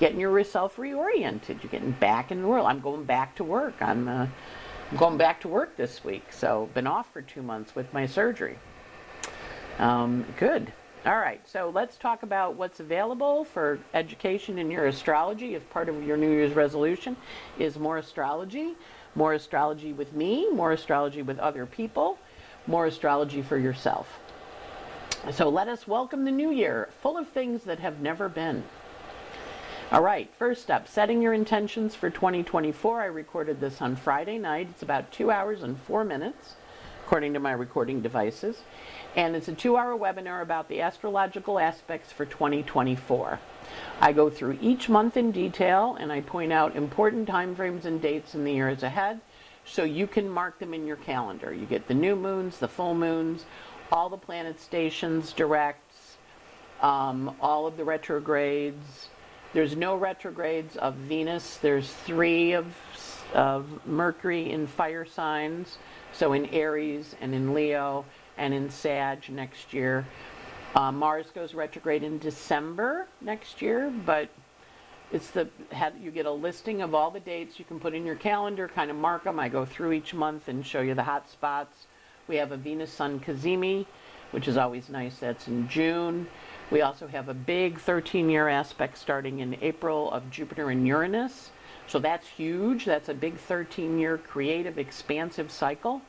getting 0.00 0.18
yourself 0.18 0.76
reoriented. 0.76 1.62
You're 1.62 1.70
getting 1.70 1.92
back 1.92 2.32
in 2.32 2.42
the 2.42 2.48
world. 2.48 2.66
I'm 2.66 2.80
going 2.80 3.04
back 3.04 3.36
to 3.36 3.44
work. 3.44 3.74
I'm, 3.80 4.08
uh, 4.08 4.26
going 4.98 5.18
back 5.18 5.40
to 5.42 5.48
work 5.48 5.76
this 5.76 6.04
week. 6.04 6.32
So 6.32 6.68
been 6.74 6.86
off 6.86 7.12
for 7.12 7.22
two 7.22 7.42
months 7.42 7.74
with 7.74 7.92
my 7.92 8.06
surgery. 8.06 8.58
Um, 9.78 10.24
good. 10.38 10.72
All 11.04 11.18
right. 11.18 11.40
So 11.46 11.70
let's 11.74 11.96
talk 11.96 12.22
about 12.22 12.56
what's 12.56 12.80
available 12.80 13.44
for 13.44 13.78
education 13.94 14.58
in 14.58 14.70
your 14.70 14.86
astrology 14.86 15.54
as 15.54 15.62
part 15.64 15.88
of 15.88 16.02
your 16.02 16.16
New 16.16 16.30
Year's 16.30 16.54
resolution. 16.54 17.16
Is 17.58 17.78
more 17.78 17.98
astrology, 17.98 18.74
more 19.14 19.34
astrology 19.34 19.92
with 19.92 20.12
me, 20.12 20.48
more 20.50 20.72
astrology 20.72 21.22
with 21.22 21.38
other 21.38 21.66
people, 21.66 22.18
more 22.66 22.86
astrology 22.86 23.42
for 23.42 23.58
yourself. 23.58 24.18
So 25.32 25.48
let 25.48 25.66
us 25.66 25.88
welcome 25.88 26.24
the 26.24 26.30
new 26.30 26.50
year, 26.50 26.88
full 27.00 27.16
of 27.16 27.28
things 27.28 27.64
that 27.64 27.80
have 27.80 28.00
never 28.00 28.28
been. 28.28 28.62
All 29.90 30.02
right, 30.02 30.30
first 30.38 30.70
up, 30.70 30.86
setting 30.86 31.20
your 31.20 31.32
intentions 31.32 31.94
for 31.94 32.10
2024. 32.10 33.02
I 33.02 33.06
recorded 33.06 33.60
this 33.60 33.82
on 33.82 33.96
Friday 33.96 34.38
night. 34.38 34.68
It's 34.70 34.82
about 34.82 35.10
two 35.10 35.30
hours 35.30 35.62
and 35.62 35.80
four 35.80 36.04
minutes, 36.04 36.54
according 37.04 37.32
to 37.34 37.40
my 37.40 37.52
recording 37.52 38.02
devices. 38.02 38.58
And 39.16 39.34
it's 39.34 39.48
a 39.48 39.52
two 39.52 39.76
hour 39.76 39.98
webinar 39.98 40.42
about 40.42 40.68
the 40.68 40.80
astrological 40.80 41.58
aspects 41.58 42.12
for 42.12 42.24
2024. 42.24 43.40
I 44.00 44.12
go 44.12 44.30
through 44.30 44.58
each 44.60 44.88
month 44.88 45.16
in 45.16 45.32
detail 45.32 45.96
and 45.98 46.12
I 46.12 46.20
point 46.20 46.52
out 46.52 46.76
important 46.76 47.28
timeframes 47.28 47.84
and 47.84 48.00
dates 48.00 48.34
in 48.34 48.44
the 48.44 48.52
years 48.52 48.82
ahead 48.82 49.20
so 49.64 49.82
you 49.82 50.06
can 50.06 50.28
mark 50.28 50.60
them 50.60 50.72
in 50.72 50.86
your 50.86 50.96
calendar. 50.96 51.52
You 51.52 51.66
get 51.66 51.88
the 51.88 51.94
new 51.94 52.14
moons, 52.14 52.58
the 52.58 52.68
full 52.68 52.94
moons, 52.94 53.44
all 53.92 54.08
the 54.08 54.16
planet 54.16 54.60
stations, 54.60 55.32
directs, 55.32 56.16
um, 56.82 57.34
all 57.40 57.66
of 57.66 57.76
the 57.76 57.84
retrogrades. 57.84 59.08
There's 59.52 59.76
no 59.76 59.96
retrogrades 59.96 60.76
of 60.76 60.94
Venus. 60.94 61.56
There's 61.56 61.90
three 61.90 62.52
of, 62.52 62.66
of 63.32 63.86
Mercury 63.86 64.50
in 64.50 64.66
fire 64.66 65.06
signs, 65.06 65.78
so 66.12 66.32
in 66.32 66.46
Aries 66.46 67.14
and 67.20 67.34
in 67.34 67.54
Leo 67.54 68.04
and 68.36 68.52
in 68.52 68.68
Sag 68.70 69.28
next 69.30 69.72
year. 69.72 70.06
Uh, 70.74 70.92
Mars 70.92 71.26
goes 71.34 71.54
retrograde 71.54 72.02
in 72.02 72.18
December 72.18 73.06
next 73.22 73.62
year, 73.62 73.90
but 74.04 74.28
it's 75.12 75.30
the 75.30 75.48
you 76.02 76.10
get 76.10 76.26
a 76.26 76.30
listing 76.30 76.82
of 76.82 76.94
all 76.94 77.10
the 77.10 77.20
dates 77.20 77.58
you 77.58 77.64
can 77.64 77.80
put 77.80 77.94
in 77.94 78.04
your 78.04 78.16
calendar, 78.16 78.68
kind 78.68 78.90
of 78.90 78.96
mark 78.96 79.24
them. 79.24 79.38
I 79.38 79.48
go 79.48 79.64
through 79.64 79.92
each 79.92 80.12
month 80.12 80.48
and 80.48 80.66
show 80.66 80.80
you 80.80 80.94
the 80.94 81.04
hot 81.04 81.30
spots. 81.30 81.86
We 82.28 82.36
have 82.36 82.52
a 82.52 82.56
Venus 82.56 82.92
Sun 82.92 83.20
Cazimi, 83.20 83.86
which 84.32 84.48
is 84.48 84.56
always 84.56 84.88
nice. 84.88 85.18
That's 85.18 85.46
in 85.46 85.68
June. 85.68 86.26
We 86.70 86.80
also 86.80 87.06
have 87.06 87.28
a 87.28 87.34
big 87.34 87.78
13 87.78 88.28
year 88.28 88.48
aspect 88.48 88.98
starting 88.98 89.38
in 89.38 89.56
April 89.62 90.10
of 90.10 90.28
Jupiter 90.30 90.70
and 90.70 90.86
Uranus. 90.86 91.50
So 91.86 92.00
that's 92.00 92.26
huge. 92.26 92.84
That's 92.84 93.08
a 93.08 93.14
big 93.14 93.36
13 93.38 93.98
year 93.98 94.18
creative, 94.18 94.76
expansive 94.78 95.52
cycle. 95.52 96.02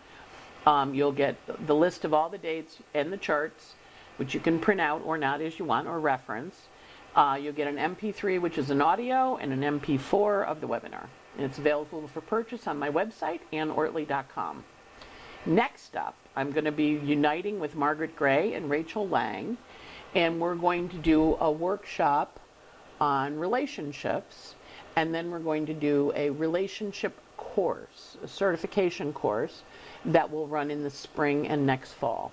Um, 0.66 0.94
you'll 0.94 1.12
get 1.12 1.38
the 1.68 1.76
list 1.76 2.04
of 2.04 2.14
all 2.14 2.30
the 2.30 2.38
dates 2.40 2.78
and 2.94 3.14
the 3.14 3.18
charts, 3.18 3.76
which 4.18 4.34
you 4.34 4.40
can 4.40 4.60
print 4.60 4.82
out 4.82 5.02
or 5.06 5.18
not 5.18 5.40
as 5.40 5.60
you 5.60 5.66
want 5.66 5.88
or 5.88 6.00
reference. 6.00 6.68
Uh, 7.16 7.38
you'll 7.40 7.54
get 7.54 7.68
an 7.68 7.78
MP3, 7.78 8.42
which 8.42 8.58
is 8.58 8.70
an 8.70 8.82
audio, 8.82 9.38
and 9.38 9.52
an 9.52 9.80
MP4 9.80 10.46
of 10.46 10.62
the 10.62 10.68
webinar. 10.68 11.08
And 11.36 11.46
it's 11.46 11.58
available 11.58 12.08
for 12.08 12.22
purchase 12.22 12.68
on 12.68 12.78
my 12.78 12.90
website, 12.90 13.40
anneortelee.com. 13.54 14.64
Next 15.48 15.96
up, 15.96 16.16
I'm 16.36 16.52
going 16.52 16.66
to 16.66 16.74
be 16.74 17.00
uniting 17.04 17.58
with 17.58 17.74
Margaret 17.74 18.16
Gray 18.18 18.54
and 18.54 18.70
Rachel 18.70 19.08
Lang 19.08 19.58
and 20.14 20.40
we're 20.40 20.56
going 20.56 20.90
to 20.90 20.98
do 20.98 21.38
a 21.40 21.52
workshop 21.52 22.40
on 23.00 23.38
relationships, 23.38 24.56
and 24.96 25.14
then 25.14 25.30
we're 25.30 25.40
going 25.40 25.66
to 25.68 25.74
do 25.74 26.12
a 26.16 26.30
relationship 26.32 27.18
course, 27.38 28.18
a 28.24 28.28
certification 28.28 29.14
course 29.14 29.62
that 30.06 30.32
will 30.32 30.48
run 30.48 30.72
in 30.72 30.84
the 30.84 30.90
spring 30.90 31.48
and 31.48 31.66
next 31.66 31.94
fall. 31.94 32.32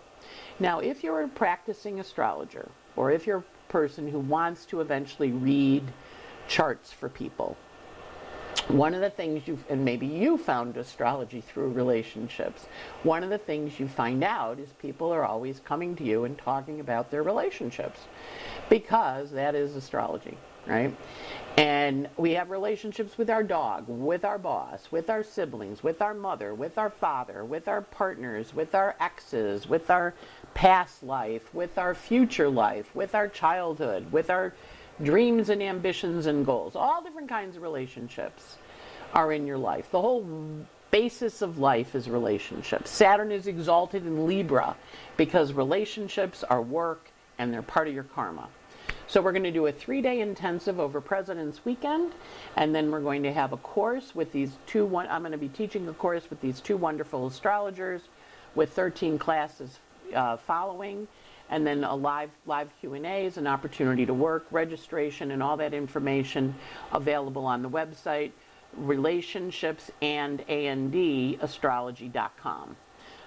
Now, 0.58 0.80
if 0.80 1.04
you're 1.04 1.22
a 1.22 1.28
practicing 1.28 2.00
astrologer, 2.00 2.68
or 2.96 3.10
if 3.10 3.26
you're 3.26 3.44
a 3.68 3.72
person 3.72 4.08
who 4.08 4.20
wants 4.20 4.64
to 4.66 4.80
eventually 4.80 5.30
read 5.30 5.84
charts 6.48 6.92
for 6.92 7.08
people, 7.08 7.56
one 8.68 8.94
of 8.94 9.00
the 9.00 9.10
things 9.10 9.46
you 9.46 9.58
and 9.68 9.84
maybe 9.84 10.06
you 10.06 10.38
found 10.38 10.76
astrology 10.76 11.40
through 11.40 11.68
relationships 11.68 12.66
one 13.02 13.22
of 13.22 13.30
the 13.30 13.38
things 13.38 13.78
you 13.78 13.86
find 13.86 14.24
out 14.24 14.58
is 14.58 14.70
people 14.80 15.12
are 15.12 15.24
always 15.24 15.60
coming 15.60 15.94
to 15.94 16.02
you 16.04 16.24
and 16.24 16.38
talking 16.38 16.80
about 16.80 17.10
their 17.10 17.22
relationships 17.22 18.00
because 18.70 19.30
that 19.32 19.54
is 19.54 19.76
astrology 19.76 20.36
right 20.66 20.96
and 21.56 22.08
we 22.16 22.32
have 22.32 22.50
relationships 22.50 23.18
with 23.18 23.28
our 23.28 23.42
dog 23.42 23.84
with 23.86 24.24
our 24.24 24.38
boss 24.38 24.90
with 24.90 25.10
our 25.10 25.22
siblings 25.22 25.82
with 25.82 26.00
our 26.00 26.14
mother 26.14 26.54
with 26.54 26.78
our 26.78 26.90
father 26.90 27.44
with 27.44 27.68
our 27.68 27.82
partners 27.82 28.54
with 28.54 28.74
our 28.74 28.96
exes 28.98 29.68
with 29.68 29.90
our 29.90 30.14
past 30.54 31.02
life 31.02 31.52
with 31.52 31.76
our 31.76 31.94
future 31.94 32.48
life 32.48 32.94
with 32.94 33.14
our 33.14 33.28
childhood 33.28 34.10
with 34.10 34.30
our 34.30 34.54
dreams 35.02 35.48
and 35.48 35.62
ambitions 35.62 36.26
and 36.26 36.46
goals. 36.46 36.76
All 36.76 37.02
different 37.02 37.28
kinds 37.28 37.56
of 37.56 37.62
relationships 37.62 38.56
are 39.12 39.32
in 39.32 39.46
your 39.46 39.58
life. 39.58 39.90
The 39.90 40.00
whole 40.00 40.26
basis 40.90 41.42
of 41.42 41.58
life 41.58 41.94
is 41.94 42.08
relationships. 42.08 42.90
Saturn 42.90 43.32
is 43.32 43.46
exalted 43.46 44.06
in 44.06 44.26
Libra 44.26 44.76
because 45.16 45.52
relationships 45.52 46.44
are 46.44 46.62
work 46.62 47.10
and 47.38 47.52
they're 47.52 47.62
part 47.62 47.88
of 47.88 47.94
your 47.94 48.04
karma. 48.04 48.48
So 49.06 49.20
we're 49.20 49.32
going 49.32 49.44
to 49.44 49.50
do 49.50 49.66
a 49.66 49.72
three-day 49.72 50.20
intensive 50.20 50.80
over 50.80 51.00
President's 51.00 51.64
Weekend, 51.64 52.12
and 52.56 52.74
then 52.74 52.90
we're 52.90 53.00
going 53.00 53.22
to 53.24 53.32
have 53.32 53.52
a 53.52 53.56
course 53.58 54.14
with 54.14 54.32
these 54.32 54.50
two. 54.66 54.86
One, 54.86 55.06
I'm 55.08 55.22
going 55.22 55.32
to 55.32 55.38
be 55.38 55.48
teaching 55.48 55.86
a 55.88 55.92
course 55.92 56.30
with 56.30 56.40
these 56.40 56.60
two 56.60 56.76
wonderful 56.76 57.26
astrologers, 57.26 58.02
with 58.54 58.72
13 58.72 59.18
classes 59.18 59.78
uh, 60.14 60.36
following 60.36 61.08
and 61.50 61.66
then 61.66 61.84
a 61.84 61.94
live 61.94 62.30
live 62.46 62.68
Q&A 62.80 63.26
is 63.26 63.36
an 63.36 63.46
opportunity 63.46 64.06
to 64.06 64.14
work, 64.14 64.46
registration 64.50 65.30
and 65.30 65.42
all 65.42 65.56
that 65.56 65.74
information 65.74 66.54
available 66.92 67.46
on 67.46 67.62
the 67.62 67.68
website 67.68 68.32
relationships 68.76 69.90
and 70.02 70.40
and 70.48 70.94
astrology.com. 71.40 72.76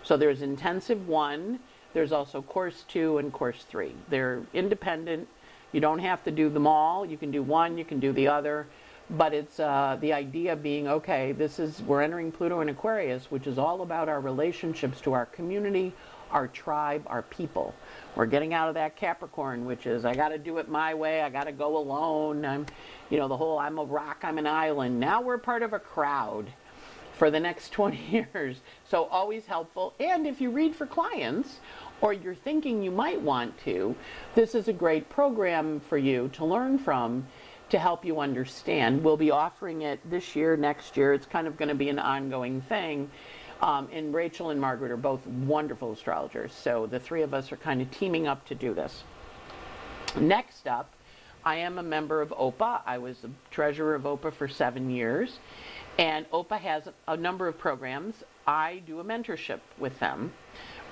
So 0.04 0.18
there's 0.18 0.42
intensive 0.42 1.08
1, 1.08 1.60
there's 1.94 2.12
also 2.12 2.42
course 2.42 2.86
2 2.88 3.18
and 3.18 3.32
course 3.32 3.66
3. 3.70 3.94
They're 4.10 4.42
independent. 4.54 5.28
You 5.72 5.82
don't 5.82 6.00
have 6.00 6.24
to 6.24 6.32
do 6.32 6.50
them 6.50 6.66
all. 6.66 7.06
You 7.06 7.18
can 7.18 7.32
do 7.32 7.44
one, 7.44 7.78
you 7.78 7.86
can 7.86 8.00
do 8.00 8.12
the 8.12 8.28
other 8.28 8.68
but 9.10 9.34
it's 9.34 9.60
uh, 9.60 9.98
the 10.02 10.12
idea 10.12 10.56
being 10.56 10.88
okay 10.88 11.32
this 11.32 11.60
is 11.60 11.82
we're 11.84 12.02
entering 12.02 12.32
pluto 12.32 12.60
in 12.62 12.70
aquarius 12.70 13.32
which 13.32 13.48
is 13.48 13.58
all 13.58 13.82
about 13.82 14.10
our 14.10 14.20
relationships 14.20 15.00
to 15.00 15.14
our 15.14 15.26
community 15.28 15.94
our 16.32 16.48
tribe 16.48 17.04
our 17.08 17.22
people 17.24 17.74
we're 18.18 18.26
getting 18.26 18.52
out 18.52 18.68
of 18.68 18.74
that 18.74 18.96
Capricorn, 18.96 19.66
which 19.66 19.86
is 19.86 20.04
I 20.04 20.16
got 20.16 20.30
to 20.30 20.40
do 20.40 20.58
it 20.58 20.68
my 20.68 20.96
way. 20.96 21.22
I 21.22 21.30
got 21.30 21.44
to 21.44 21.52
go 21.52 21.78
alone. 21.78 22.44
I'm, 22.46 22.66
you 23.12 23.20
know, 23.20 23.28
the 23.28 23.38
whole 23.38 23.60
I'm 23.60 23.78
a 23.78 23.84
rock, 23.84 24.22
I'm 24.24 24.40
an 24.40 24.48
island. 24.48 25.00
Now 25.00 25.22
we're 25.22 25.38
part 25.38 25.62
of 25.62 25.74
a 25.74 25.80
crowd 25.80 26.52
for 27.14 27.30
the 27.30 27.40
next 27.40 27.70
20 27.74 27.98
years. 28.10 28.58
So 28.90 29.06
always 29.06 29.46
helpful. 29.46 29.94
And 30.00 30.26
if 30.26 30.42
you 30.42 30.50
read 30.50 30.76
for 30.76 30.88
clients 30.88 31.60
or 32.02 32.12
you're 32.12 32.34
thinking 32.34 32.82
you 32.82 32.90
might 32.90 33.22
want 33.22 33.56
to, 33.66 33.96
this 34.34 34.56
is 34.56 34.68
a 34.68 34.74
great 34.74 35.10
program 35.10 35.80
for 35.80 36.00
you 36.00 36.30
to 36.34 36.44
learn 36.44 36.80
from 36.80 37.28
to 37.70 37.78
help 37.78 38.04
you 38.04 38.20
understand. 38.20 39.04
We'll 39.04 39.18
be 39.18 39.30
offering 39.30 39.84
it 39.84 40.00
this 40.10 40.36
year, 40.36 40.58
next 40.58 40.98
year. 40.98 41.14
It's 41.14 41.28
kind 41.28 41.46
of 41.46 41.56
going 41.56 41.70
to 41.70 41.76
be 41.76 41.90
an 41.90 42.00
ongoing 42.00 42.62
thing. 42.62 43.12
Um, 43.62 43.88
and 43.92 44.14
Rachel 44.14 44.52
and 44.52 44.62
Margaret 44.62 44.92
are 44.92 44.98
both 44.98 45.26
wonderful 45.26 45.92
astrologers. 45.92 46.54
So 46.54 46.86
the 46.86 47.00
three 47.00 47.24
of 47.24 47.34
us 47.34 47.52
are 47.52 47.58
kind 47.58 47.82
of 47.82 47.90
teaming 47.92 48.28
up 48.28 48.46
to 48.48 48.56
do 48.56 48.74
this. 48.74 49.04
Next 50.20 50.68
up, 50.68 50.92
I 51.44 51.56
am 51.56 51.78
a 51.78 51.84
member 51.84 52.22
of 52.22 52.30
OPA. 52.30 52.82
I 52.86 52.98
was 52.98 53.20
the 53.20 53.30
treasurer 53.52 53.96
of 53.96 54.04
OPA 54.04 54.34
for 54.34 54.48
seven 54.48 54.90
years. 54.90 55.40
And 55.98 56.30
OPA 56.32 56.60
has 56.60 56.84
a 57.08 57.18
number 57.18 57.48
of 57.48 57.58
programs. 57.58 58.24
I 58.46 58.84
do 58.86 59.00
a 59.00 59.04
mentorship 59.04 59.60
with 59.78 59.98
them. 60.00 60.34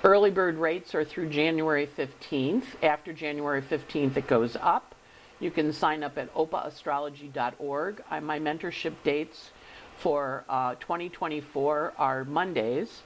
Early 0.04 0.32
bird 0.32 0.58
rates 0.58 0.96
are 0.96 1.04
through 1.04 1.30
January 1.30 1.88
15th. 1.88 2.66
After 2.84 3.14
January 3.14 3.62
15th, 3.62 4.18
it 4.18 4.28
goes 4.28 4.56
up. 4.60 4.96
You 5.40 5.52
can 5.52 5.74
sign 5.74 6.04
up 6.04 6.18
at 6.18 6.34
opaastrology.org. 6.34 8.04
My 8.22 8.40
mentorship 8.40 8.94
dates 9.04 9.52
for 9.98 10.46
uh, 10.50 10.76
2024 10.76 11.94
are 11.98 12.24
Mondays 12.26 13.02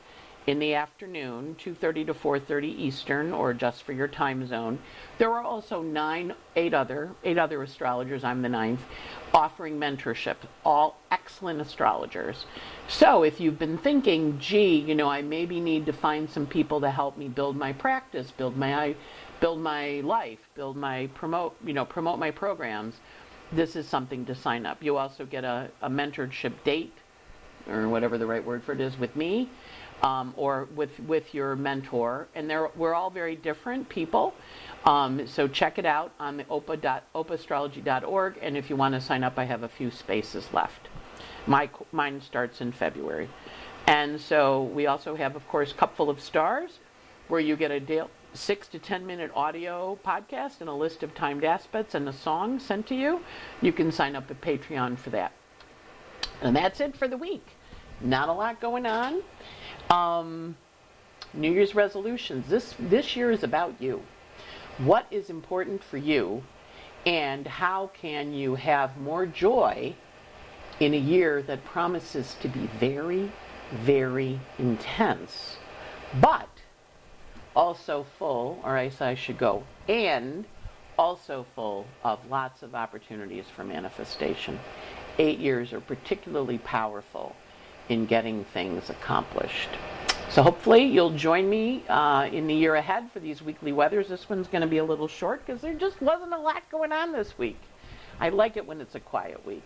in 0.50 0.58
the 0.58 0.74
afternoon, 0.74 1.56
2:30 1.60 2.08
to 2.08 2.14
4:30 2.14 2.64
Eastern, 2.64 3.32
or 3.32 3.54
just 3.54 3.84
for 3.84 3.94
your 3.94 4.08
time 4.08 4.48
zone. 4.48 4.80
There 5.20 5.32
are 5.32 5.44
also 5.44 5.84
nine, 5.84 6.34
eight 6.56 6.74
other, 6.74 7.12
eight 7.24 7.38
other 7.38 7.62
astrologers. 7.62 8.24
I'm 8.24 8.42
the 8.42 8.50
ninth, 8.50 8.82
offering 9.32 9.80
mentorship. 9.80 10.38
All 10.66 10.98
excellent 11.12 11.62
astrologers. 11.62 12.46
So 12.88 13.22
if 13.24 13.40
you've 13.40 13.60
been 13.60 13.78
thinking, 13.78 14.40
gee, 14.40 14.76
you 14.76 14.96
know, 14.96 15.10
I 15.10 15.22
maybe 15.22 15.60
need 15.60 15.86
to 15.86 15.94
find 15.94 16.28
some 16.28 16.48
people 16.48 16.82
to 16.82 16.90
help 16.90 17.16
me 17.18 17.28
build 17.28 17.56
my 17.56 17.72
practice, 17.74 18.32
build 18.32 18.58
my, 18.58 18.96
build 19.40 19.60
my 19.60 20.02
life, 20.02 20.40
build 20.56 20.78
my 20.78 21.08
promote, 21.14 21.56
you 21.64 21.74
know, 21.74 21.86
promote 21.86 22.18
my 22.18 22.32
programs 22.32 22.96
this 23.52 23.76
is 23.76 23.88
something 23.88 24.26
to 24.26 24.36
sign 24.36 24.66
up. 24.66 24.84
You 24.84 24.98
also 24.98 25.26
get 25.26 25.44
a, 25.44 25.70
a 25.82 25.90
mentorship 25.90 26.54
date, 26.64 26.94
or 27.68 27.88
whatever 27.88 28.18
the 28.18 28.26
right 28.26 28.44
word 28.44 28.64
for 28.64 28.74
it 28.74 28.82
is, 28.82 28.98
with 28.98 29.16
me, 29.16 29.50
um, 30.02 30.34
or 30.38 30.68
with 30.76 31.00
with 31.02 31.34
your 31.34 31.56
mentor. 31.56 32.28
And 32.36 32.52
we're 32.76 32.94
all 32.94 33.10
very 33.10 33.36
different 33.36 33.90
people. 33.90 34.34
Um, 34.86 35.28
so 35.28 35.48
check 35.48 35.78
it 35.78 35.86
out 35.86 36.12
on 36.20 36.38
the 36.38 36.44
opa 36.46 37.02
opaastrology.org. 37.16 38.38
And 38.42 38.56
if 38.58 38.70
you 38.70 38.76
want 38.76 38.96
to 38.96 39.02
sign 39.02 39.24
up, 39.24 39.38
I 39.38 39.46
have 39.46 39.64
a 39.64 39.70
few 39.70 39.92
spaces 39.92 40.48
left. 40.54 40.88
My 41.48 41.70
mine 41.92 42.22
starts 42.22 42.62
in 42.62 42.72
February. 42.72 43.30
And 43.88 44.22
so 44.22 44.64
we 44.64 44.86
also 44.86 45.16
have, 45.16 45.36
of 45.36 45.48
course, 45.48 45.74
Cupful 45.74 46.12
of 46.12 46.20
Stars, 46.20 46.78
where 47.28 47.40
you 47.40 47.56
get 47.56 47.72
a 47.72 47.80
deal 47.80 48.10
six 48.34 48.68
to 48.68 48.80
ten 48.80 49.06
minute 49.06 49.32
audio 49.36 49.98
podcast 50.06 50.62
and 50.62 50.70
a 50.70 50.74
list 50.74 51.04
of 51.04 51.16
timed 51.16 51.44
aspects 51.44 51.96
and 51.96 52.08
a 52.08 52.14
song 52.14 52.60
sent 52.60 52.88
to 52.88 52.96
you, 52.96 53.22
you 53.62 53.72
can 53.72 53.92
sign 53.92 54.16
up 54.16 54.30
at 54.30 54.42
Patreon 54.42 54.98
for 54.98 55.10
that. 55.10 55.32
And 56.42 56.56
that's 56.56 56.80
it 56.80 56.96
for 56.96 57.08
the 57.08 57.18
week. 57.18 57.46
Not 58.02 58.30
a 58.30 58.34
lot 58.34 58.62
going 58.62 58.86
on. 58.86 59.24
Um, 59.90 60.56
New 61.34 61.52
Year's 61.52 61.76
resolutions. 61.76 62.48
This 62.48 62.76
this 62.80 63.16
year 63.16 63.32
is 63.32 63.44
about 63.44 63.76
you. 63.80 64.04
What 64.78 65.06
is 65.12 65.30
important 65.30 65.84
for 65.84 65.98
you, 65.98 66.44
and 67.06 67.46
how 67.46 67.92
can 67.94 68.34
you 68.34 68.56
have 68.56 68.98
more 68.98 69.26
joy 69.26 69.96
in 70.80 70.94
a 70.94 70.98
year 70.98 71.42
that 71.42 71.66
promises 71.66 72.36
to 72.42 72.48
be 72.48 72.70
very, 72.80 73.32
very 73.72 74.40
intense, 74.58 75.58
but 76.22 76.48
also 77.60 78.06
full, 78.18 78.58
or 78.64 78.78
else 78.78 79.02
I 79.02 79.16
should 79.16 79.38
go, 79.38 79.64
and 79.90 80.46
also 80.98 81.46
full 81.56 81.86
of 82.06 82.18
lots 82.30 82.64
of 82.64 82.74
opportunities 82.74 83.44
for 83.54 83.66
manifestation. 83.66 84.58
Eight 85.18 85.40
years 85.40 85.74
are 85.74 85.82
particularly 85.82 86.60
powerful 86.60 87.36
in 87.90 88.06
getting 88.06 88.46
things 88.46 88.90
accomplished. 88.90 89.68
So 90.30 90.42
hopefully 90.42 90.86
you'll 90.86 91.18
join 91.18 91.50
me 91.50 91.84
uh, 91.90 92.30
in 92.32 92.48
the 92.48 92.54
year 92.54 92.76
ahead 92.76 93.12
for 93.12 93.20
these 93.20 93.42
weekly 93.42 93.74
weathers. 93.74 94.08
This 94.08 94.30
one's 94.30 94.48
going 94.48 94.62
to 94.62 94.68
be 94.68 94.78
a 94.78 94.86
little 94.86 95.10
short 95.10 95.46
because 95.46 95.62
there 95.62 95.74
just 95.74 96.02
wasn't 96.02 96.32
a 96.32 96.40
lot 96.40 96.64
going 96.72 96.94
on 96.94 97.12
this 97.12 97.38
week. 97.38 97.60
I 98.22 98.30
like 98.30 98.56
it 98.56 98.66
when 98.66 98.80
it's 98.80 98.96
a 98.96 99.02
quiet 99.02 99.46
week. 99.46 99.64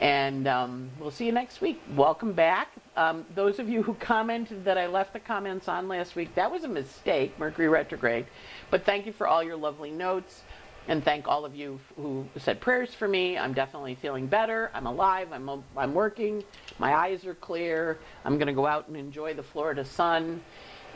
And 0.00 0.46
um, 0.46 0.90
we'll 1.00 1.10
see 1.10 1.26
you 1.26 1.32
next 1.32 1.60
week. 1.60 1.80
Welcome 1.96 2.32
back. 2.32 2.68
Um, 2.96 3.26
those 3.34 3.58
of 3.58 3.68
you 3.68 3.82
who 3.82 3.94
commented 3.94 4.64
that 4.64 4.78
I 4.78 4.86
left 4.86 5.12
the 5.12 5.18
comments 5.20 5.66
on 5.66 5.88
last 5.88 6.14
week, 6.14 6.34
that 6.36 6.50
was 6.50 6.62
a 6.62 6.68
mistake, 6.68 7.36
Mercury 7.38 7.68
retrograde. 7.68 8.26
But 8.70 8.84
thank 8.84 9.06
you 9.06 9.12
for 9.12 9.26
all 9.26 9.42
your 9.42 9.56
lovely 9.56 9.90
notes. 9.90 10.42
And 10.86 11.04
thank 11.04 11.28
all 11.28 11.44
of 11.44 11.54
you 11.54 11.80
who 11.96 12.26
said 12.38 12.60
prayers 12.60 12.94
for 12.94 13.08
me. 13.08 13.36
I'm 13.36 13.52
definitely 13.52 13.96
feeling 13.96 14.26
better. 14.26 14.70
I'm 14.72 14.86
alive. 14.86 15.28
I'm, 15.32 15.62
I'm 15.76 15.94
working. 15.94 16.44
My 16.78 16.94
eyes 16.94 17.26
are 17.26 17.34
clear. 17.34 17.98
I'm 18.24 18.38
going 18.38 18.46
to 18.46 18.54
go 18.54 18.66
out 18.66 18.88
and 18.88 18.96
enjoy 18.96 19.34
the 19.34 19.42
Florida 19.42 19.84
sun. 19.84 20.40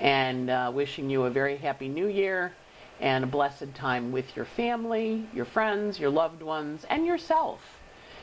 And 0.00 0.48
uh, 0.48 0.70
wishing 0.74 1.10
you 1.10 1.24
a 1.24 1.30
very 1.30 1.56
happy 1.56 1.88
new 1.88 2.06
year 2.08 2.52
and 3.00 3.24
a 3.24 3.26
blessed 3.26 3.74
time 3.74 4.12
with 4.12 4.34
your 4.36 4.44
family, 4.44 5.28
your 5.34 5.44
friends, 5.44 5.98
your 5.98 6.10
loved 6.10 6.40
ones, 6.42 6.86
and 6.88 7.04
yourself. 7.04 7.60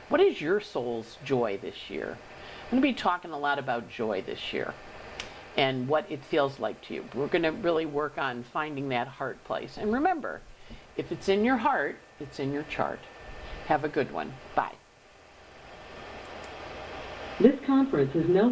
What 0.10 0.22
is 0.22 0.41
your 0.41 0.60
soul's 0.60 1.17
joy 1.24 1.60
this 1.62 1.89
year? 1.89 2.17
I'm 2.65 2.80
going 2.80 2.82
to 2.82 2.88
be 2.88 2.93
talking 2.93 3.32
a 3.32 3.38
lot 3.38 3.60
about 3.60 3.89
joy 3.89 4.24
this 4.24 4.52
year 4.52 4.74
and 5.56 5.88
what 5.88 6.06
it 6.10 6.24
feels 6.24 6.60
like 6.60 6.82
to 6.88 6.95
you. 6.95 7.06
We're 7.13 7.28
going 7.28 7.43
to 7.43 7.52
really 7.52 7.86
work 7.86 8.17
on 8.17 8.43
finding 8.43 8.89
that 8.89 9.08
heart 9.08 9.43
place. 9.43 9.78
And 9.78 9.93
remember, 9.93 10.41
if 10.98 11.12
it's 11.12 11.30
in 11.30 11.45
your 11.45 11.58
heart, 11.58 11.98
it's 12.19 12.39
in 12.39 12.52
your 12.52 12.63
chart. 12.63 13.00
Have 13.67 13.84
a 13.84 13.89
good 13.89 14.12
one. 14.12 14.34
Bye. 14.56 14.74
This 17.39 17.60
conference 17.65 18.15
is 18.15 18.28
no 18.28 18.48